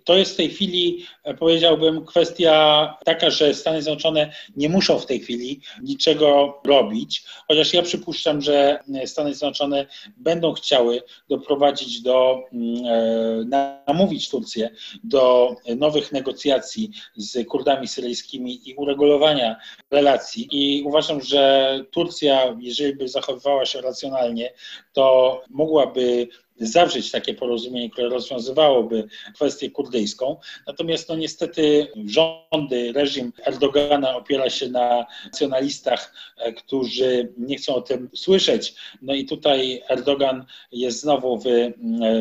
to 0.04 0.18
jest 0.18 0.34
w 0.34 0.38
tej 0.38 0.50
chwili, 0.50 1.06
powiedziałbym, 1.40 2.06
kwestia 2.06 2.98
taka, 3.06 3.30
że 3.30 3.54
Stany 3.54 3.82
Zjednoczone 3.82 4.34
nie 4.56 4.70
muszą 4.70 5.00
w 5.00 5.06
tej 5.06 5.20
chwili 5.20 5.62
niczego 5.82 6.62
robić, 6.66 7.24
chociaż 7.48 7.74
ja 7.74 7.82
przypuszczam, 7.82 8.42
że 8.42 8.80
Stany 9.06 9.34
Zjednoczone 9.34 9.86
będą 10.18 10.54
chciały 10.54 11.04
doprowadzić 11.30 12.02
do, 12.02 12.44
mm, 12.54 12.86
e, 12.86 13.84
namówić 13.88 14.30
Turcję 14.30 14.70
do 15.04 15.56
nowych 15.76 16.12
negocjacji 16.12 16.92
z 17.16 17.48
Kurdami 17.48 17.88
syryjskimi 17.88 18.70
i 18.70 18.76
uregulowania 18.76 19.56
relacji. 19.94 20.48
I 20.52 20.84
uważam, 20.84 21.22
że 21.22 21.80
Turcja, 21.92 22.56
jeżeli 22.60 22.96
by 22.96 23.08
zachowywała 23.08 23.66
się 23.66 23.82
racjonalnie, 23.82 24.54
to 24.94 25.42
mogłaby 25.50 26.28
zawrzeć 26.60 27.12
takie 27.12 27.34
porozumienie, 27.34 27.90
które 27.90 28.10
rozwiązywałoby 28.10 29.08
kwestię 29.36 29.72
kurdyjską. 29.72 30.38
Natomiast 30.68 31.10
no 31.10 31.16
niestety 31.16 31.88
rządy, 32.06 32.92
reżim 32.96 33.34
Erdogana 33.46 34.16
opiera 34.16 34.50
się 34.50 34.70
na 34.70 35.06
nacjonalistach, 35.26 36.14
e, 36.38 36.54
którzy 36.54 37.34
nie 37.38 37.58
chcą 37.58 37.76
o 37.76 37.82
tym 37.82 38.10
słyszeć. 38.16 38.76
No 39.02 39.14
i 39.14 39.26
tutaj 39.26 39.82
Erdogan 39.90 40.46
jest 40.72 41.02
znowu 41.02 41.38
w 41.38 41.48
e, 41.48 41.72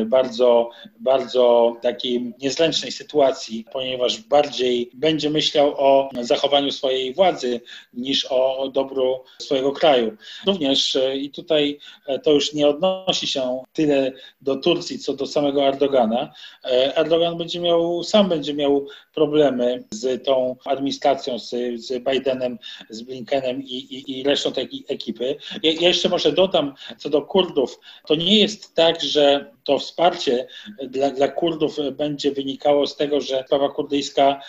bardzo, 0.05 0.69
bardzo 0.99 1.75
takiej 1.81 2.33
niezręcznej 2.39 2.91
sytuacji, 2.91 3.65
ponieważ 3.71 4.21
bardziej 4.21 4.89
będzie 4.93 5.29
myślał 5.29 5.73
o 5.77 6.09
zachowaniu 6.21 6.71
swojej 6.71 7.13
władzy 7.13 7.61
niż 7.93 8.27
o 8.29 8.69
dobru 8.73 9.23
swojego 9.39 9.71
kraju. 9.71 10.17
Również 10.45 10.95
e, 10.95 11.17
i 11.17 11.29
tutaj 11.29 11.79
to 12.23 12.31
już 12.31 12.53
nie 12.53 12.67
odnosi 12.67 13.27
się 13.27 13.63
tyle 13.73 14.11
do 14.41 14.55
Turcji, 14.55 14.99
co 14.99 15.13
do 15.13 15.27
samego 15.27 15.63
Erdogana, 15.63 16.33
e, 16.65 16.97
Erdogan 16.97 17.37
będzie 17.37 17.59
miał, 17.59 18.03
sam 18.03 18.29
będzie 18.29 18.53
miał 18.53 18.87
problemy 19.13 19.83
z 19.91 20.25
tą 20.25 20.55
administracją, 20.65 21.39
z, 21.39 21.49
z 21.75 22.03
Bidenem, 22.03 22.59
z 22.89 23.01
Blinkenem 23.01 23.63
i, 23.63 23.75
i, 23.75 24.19
i 24.19 24.23
resztą 24.23 24.51
tej 24.51 24.85
ekipy. 24.87 25.35
Ja, 25.63 25.71
ja 25.71 25.87
jeszcze 25.87 26.09
może 26.09 26.31
dodam 26.31 26.73
co 26.97 27.09
do 27.09 27.21
Kurdów, 27.21 27.79
to 28.07 28.15
nie 28.15 28.39
jest 28.39 28.75
tak, 28.75 29.01
że 29.01 29.51
to 29.63 29.79
wsparcie 29.79 30.47
dla, 30.87 31.09
dla 31.09 31.27
Kurdów 31.27 31.77
będzie 31.91 32.31
wynikało 32.31 32.87
z 32.87 32.95
tego, 32.95 33.21
że 33.21 33.43
sprawa 33.45 33.69
kurdyjska 33.69 34.39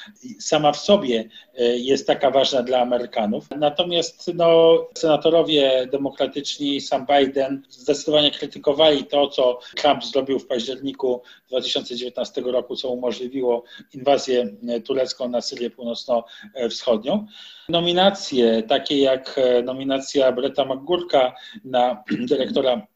sama 0.40 0.72
w 0.72 0.76
sobie 0.76 1.28
jest 1.76 2.06
taka 2.06 2.30
ważna 2.30 2.62
dla 2.62 2.80
Amerykanów. 2.80 3.48
Natomiast 3.56 4.30
no, 4.34 4.78
senatorowie 4.94 5.88
demokratyczni, 5.92 6.80
sam 6.80 7.06
Biden 7.06 7.62
zdecydowanie 7.68 8.30
krytykowali 8.30 9.04
to, 9.04 9.28
co 9.28 9.58
Trump 9.76 10.04
zrobił 10.04 10.38
w 10.38 10.46
październiku 10.46 11.22
2019 11.48 12.40
roku, 12.40 12.76
co 12.76 12.88
umożliwiło 12.88 13.64
inwazję 13.94 14.56
turecką 14.84 15.28
na 15.28 15.40
Syrię 15.40 15.70
Północno-Wschodnią. 15.70 17.26
Nominacje, 17.68 18.62
takie 18.62 18.98
jak 18.98 19.40
nominacja 19.64 20.32
Bretta 20.32 20.64
McGurka 20.64 21.34
na 21.64 22.04
dyrektora 22.30 22.86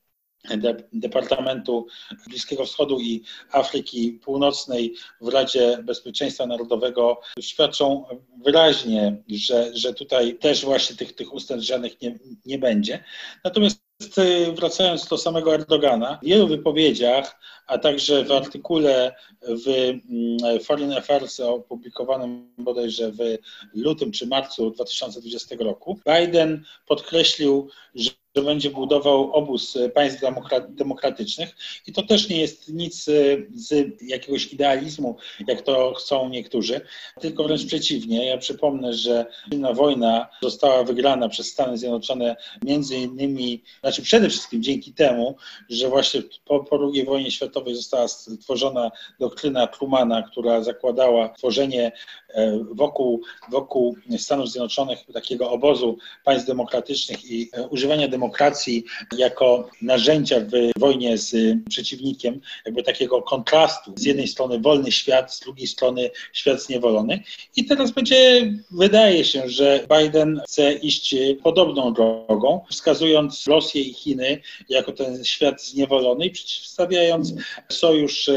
Departamentu 0.92 1.86
Bliskiego 2.28 2.64
Wschodu 2.64 3.00
i 3.00 3.22
Afryki 3.52 4.12
Północnej 4.12 4.94
w 5.20 5.28
Radzie 5.28 5.78
Bezpieczeństwa 5.82 6.46
Narodowego 6.46 7.20
świadczą 7.40 8.04
wyraźnie, 8.44 9.22
że, 9.28 9.70
że 9.76 9.94
tutaj 9.94 10.38
też 10.38 10.64
właśnie 10.64 10.96
tych, 10.96 11.12
tych 11.12 11.34
ustępstw 11.34 11.68
żadnych 11.68 12.02
nie, 12.02 12.18
nie 12.46 12.58
będzie. 12.58 13.04
Natomiast 13.44 13.80
y, 14.18 14.52
wracając 14.52 15.08
do 15.08 15.18
samego 15.18 15.54
Erdogana, 15.54 16.18
w 16.22 16.26
wielu 16.26 16.46
wypowiedziach, 16.46 17.40
a 17.68 17.78
także 17.78 18.24
w 18.24 18.32
artykule 18.32 19.14
w 19.42 19.68
mm, 19.68 20.60
Foreign 20.60 20.92
Affairs 20.92 21.40
opublikowanym 21.40 22.54
bodajże 22.58 23.12
w 23.12 23.18
lutym 23.74 24.12
czy 24.12 24.26
marcu 24.26 24.70
2020 24.70 25.56
roku, 25.60 26.00
Biden 26.06 26.64
podkreślił, 26.86 27.68
że 27.94 28.10
że 28.38 28.44
będzie 28.44 28.70
budował 28.70 29.32
obóz 29.32 29.78
państw 29.94 30.22
demokratycznych 30.68 31.56
i 31.86 31.92
to 31.92 32.02
też 32.02 32.28
nie 32.28 32.40
jest 32.40 32.68
nic 32.72 33.08
e, 33.08 33.12
z 33.54 34.02
jakiegoś 34.02 34.52
idealizmu, 34.52 35.16
jak 35.46 35.62
to 35.62 35.94
chcą 35.94 36.28
niektórzy, 36.28 36.80
tylko 37.20 37.44
wręcz 37.44 37.66
przeciwnie. 37.66 38.26
Ja 38.26 38.38
przypomnę, 38.38 38.92
że 38.92 39.26
zimna 39.52 39.72
wojna 39.72 40.28
została 40.42 40.84
wygrana 40.84 41.28
przez 41.28 41.46
Stany 41.46 41.78
Zjednoczone 41.78 42.36
między 42.64 42.96
innymi, 42.96 43.62
znaczy 43.80 44.02
przede 44.02 44.28
wszystkim 44.28 44.62
dzięki 44.62 44.92
temu, 44.92 45.36
że 45.70 45.88
właśnie 45.88 46.22
po 46.44 46.66
II 46.92 47.04
wojnie 47.04 47.30
światowej 47.30 47.57
została 47.66 48.08
stworzona 48.08 48.90
doktryna 49.20 49.66
Trumana, 49.66 50.22
która 50.22 50.62
zakładała 50.62 51.28
tworzenie 51.28 51.92
e, 52.28 52.58
wokół, 52.72 53.22
wokół 53.50 53.96
Stanów 54.18 54.50
Zjednoczonych 54.50 54.98
takiego 55.12 55.50
obozu 55.50 55.98
państw 56.24 56.46
demokratycznych 56.46 57.30
i 57.30 57.50
e, 57.52 57.68
używania 57.68 58.08
demokracji 58.08 58.84
jako 59.18 59.68
narzędzia 59.82 60.40
w 60.40 60.80
wojnie 60.80 61.18
z 61.18 61.56
przeciwnikiem, 61.68 62.40
jakby 62.66 62.82
takiego 62.82 63.22
kontrastu. 63.22 63.92
Z 63.96 64.04
jednej 64.04 64.28
strony 64.28 64.58
wolny 64.60 64.92
świat, 64.92 65.34
z 65.34 65.40
drugiej 65.40 65.66
strony 65.66 66.10
świat 66.32 66.62
zniewolony. 66.62 67.22
I 67.56 67.64
teraz 67.64 67.90
będzie, 67.90 68.52
wydaje 68.70 69.24
się, 69.24 69.42
że 69.48 69.86
Biden 69.98 70.40
chce 70.46 70.72
iść 70.72 71.14
podobną 71.42 71.92
drogą, 71.92 72.64
wskazując 72.70 73.46
Rosję 73.46 73.82
i 73.82 73.94
Chiny 73.94 74.40
jako 74.68 74.92
ten 74.92 75.24
świat 75.24 75.62
zniewolony 75.62 76.26
i 76.26 76.30
przeciwstawiając 76.30 77.34
sojusz 77.68 78.30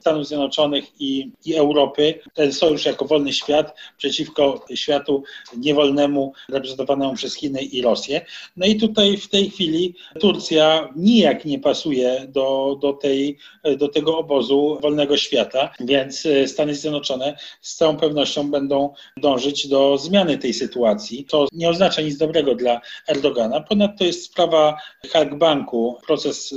Stanów 0.00 0.26
Zjednoczonych 0.26 0.84
i, 1.00 1.30
i 1.44 1.54
Europy, 1.54 2.20
ten 2.34 2.52
sojusz 2.52 2.84
jako 2.84 3.04
wolny 3.04 3.32
świat 3.32 3.74
przeciwko 3.96 4.64
światu 4.74 5.22
niewolnemu 5.56 6.32
reprezentowanemu 6.48 7.14
przez 7.14 7.34
Chiny 7.34 7.62
i 7.62 7.82
Rosję. 7.82 8.20
No 8.56 8.66
i 8.66 8.76
tutaj 8.76 9.16
w 9.16 9.28
tej 9.28 9.50
chwili 9.50 9.94
Turcja 10.20 10.88
nijak 10.96 11.44
nie 11.44 11.58
pasuje 11.58 12.26
do, 12.28 12.78
do, 12.80 12.92
tej, 12.92 13.38
do 13.78 13.88
tego 13.88 14.18
obozu 14.18 14.78
wolnego 14.82 15.16
świata, 15.16 15.70
więc 15.80 16.26
e, 16.26 16.48
Stany 16.48 16.74
Zjednoczone 16.74 17.36
z 17.60 17.76
całą 17.76 17.96
pewnością 17.96 18.50
będą 18.50 18.94
dążyć 19.16 19.68
do 19.68 19.98
zmiany 19.98 20.38
tej 20.38 20.54
sytuacji. 20.54 21.24
To 21.24 21.48
nie 21.52 21.68
oznacza 21.68 22.02
nic 22.02 22.16
dobrego 22.16 22.54
dla 22.54 22.80
Erdogana. 23.08 23.60
Ponadto 23.60 24.04
jest 24.04 24.24
sprawa 24.24 24.78
Halkbanku, 25.12 25.98
proces 26.06 26.54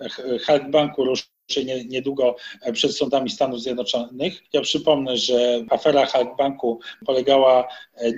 e, 0.00 0.38
Halkbanku 1.48 1.64
ruszy 1.64 1.84
niedługo 1.88 2.36
przed 2.72 2.96
sądami 2.96 3.30
Stanów 3.30 3.62
Zjednoczonych. 3.62 4.42
Ja 4.52 4.60
przypomnę, 4.60 5.16
że 5.16 5.64
afera 5.70 6.06
Halkbanku 6.06 6.80
polegała 7.06 7.68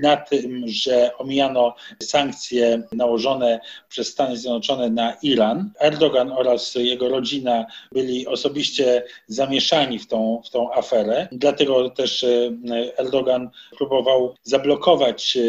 na 0.03 0.17
tym, 0.17 0.63
że 0.67 1.17
omijano 1.19 1.75
sankcje 2.03 2.83
nałożone 2.93 3.61
przez 3.89 4.09
Stany 4.09 4.37
Zjednoczone 4.37 4.91
na 4.91 5.17
Iran. 5.23 5.71
Erdogan 5.81 6.33
oraz 6.33 6.75
jego 6.75 7.09
rodzina 7.09 7.67
byli 7.93 8.27
osobiście 8.27 9.05
zamieszani 9.27 9.99
w 9.99 10.07
tą, 10.07 10.43
w 10.45 10.51
tą 10.51 10.73
aferę. 10.73 11.29
Dlatego 11.33 11.91
też 11.91 12.25
e, 12.25 12.51
Erdogan 12.99 13.51
próbował 13.77 14.35
zablokować 14.43 15.37
e, 15.37 15.41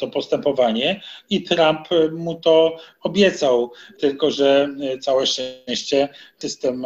to 0.00 0.08
postępowanie 0.08 1.00
i 1.30 1.42
Trump 1.42 1.88
mu 2.12 2.34
to 2.34 2.76
obiecał, 3.02 3.72
tylko 3.98 4.30
że 4.30 4.68
e, 4.80 4.98
całe 4.98 5.26
szczęście 5.26 6.08
system 6.38 6.84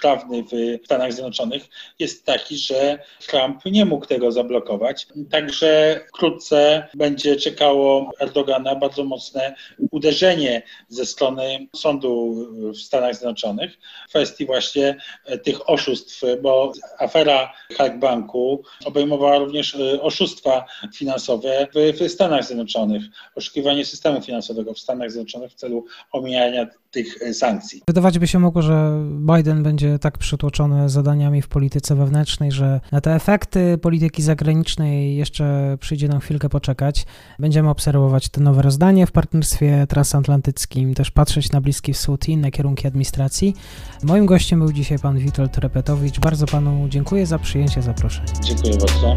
prawny 0.00 0.44
w 0.52 0.84
Stanach 0.84 1.12
Zjednoczonych 1.12 1.68
jest 1.98 2.24
taki, 2.24 2.56
że 2.56 2.98
Trump 3.26 3.64
nie 3.64 3.84
mógł 3.84 4.06
tego 4.06 4.32
zablokować. 4.32 5.06
Także 5.30 5.64
że 5.64 6.00
wkrótce 6.08 6.88
będzie 6.94 7.36
czekało 7.36 8.10
Erdogana 8.20 8.76
bardzo 8.76 9.04
mocne 9.04 9.54
uderzenie 9.90 10.62
ze 10.88 11.06
strony 11.06 11.66
sądu 11.76 12.34
w 12.72 12.76
Stanach 12.76 13.14
Zjednoczonych 13.14 13.78
w 14.06 14.08
kwestii 14.08 14.46
właśnie 14.46 14.96
tych 15.44 15.70
oszustw, 15.70 16.22
bo 16.42 16.72
afera 16.98 17.52
Hackbanku 17.76 18.62
obejmowała 18.84 19.38
również 19.38 19.74
e, 19.74 20.02
oszustwa 20.02 20.64
finansowe 20.94 21.66
w, 21.74 21.98
w 21.98 22.10
Stanach 22.24 22.44
Zjednoczonych, 22.44 23.02
oszukiwanie 23.34 23.84
systemu 23.84 24.20
finansowego 24.20 24.74
w 24.74 24.78
Stanach 24.78 25.10
Zjednoczonych 25.10 25.52
w 25.52 25.54
celu 25.54 25.84
omijania 26.12 26.66
tych 26.90 27.22
e, 27.22 27.34
sankcji. 27.34 27.82
Wydawać 27.88 28.18
by 28.18 28.26
się 28.26 28.38
mogło, 28.38 28.62
że 28.62 29.00
Biden 29.10 29.62
będzie 29.62 29.98
tak 29.98 30.18
przytłoczony 30.18 30.88
zadaniami 30.88 31.42
w 31.42 31.48
polityce 31.48 31.94
wewnętrznej, 31.94 32.52
że 32.52 32.80
na 32.92 33.00
te 33.00 33.14
efekty 33.14 33.78
polityki 33.78 34.22
zagranicznej 34.22 35.16
jeszcze 35.16 35.76
przyjdzie 35.80 36.08
nam 36.08 36.20
chwilkę 36.20 36.48
poczekać. 36.48 37.06
Będziemy 37.38 37.70
obserwować 37.70 38.28
te 38.28 38.40
nowe 38.40 38.62
rozdanie 38.62 39.06
w 39.06 39.12
partnerstwie 39.12 39.86
transatlantyckim, 39.88 40.94
też 40.94 41.10
patrzeć 41.10 41.52
na 41.52 41.60
Bliski 41.60 41.92
Wschód 41.92 42.28
i 42.28 42.32
inne 42.32 42.50
kierunki 42.50 42.86
administracji. 42.86 43.54
Moim 44.02 44.26
gościem 44.26 44.58
był 44.58 44.72
dzisiaj 44.72 44.98
pan 44.98 45.18
Witold 45.18 45.58
Repetowicz. 45.58 46.20
Bardzo 46.20 46.46
panu 46.46 46.86
dziękuję 46.88 47.26
za 47.26 47.38
przyjęcie 47.38 47.82
zaproszenia. 47.82 48.32
Dziękuję 48.42 48.76
bardzo. 48.76 49.16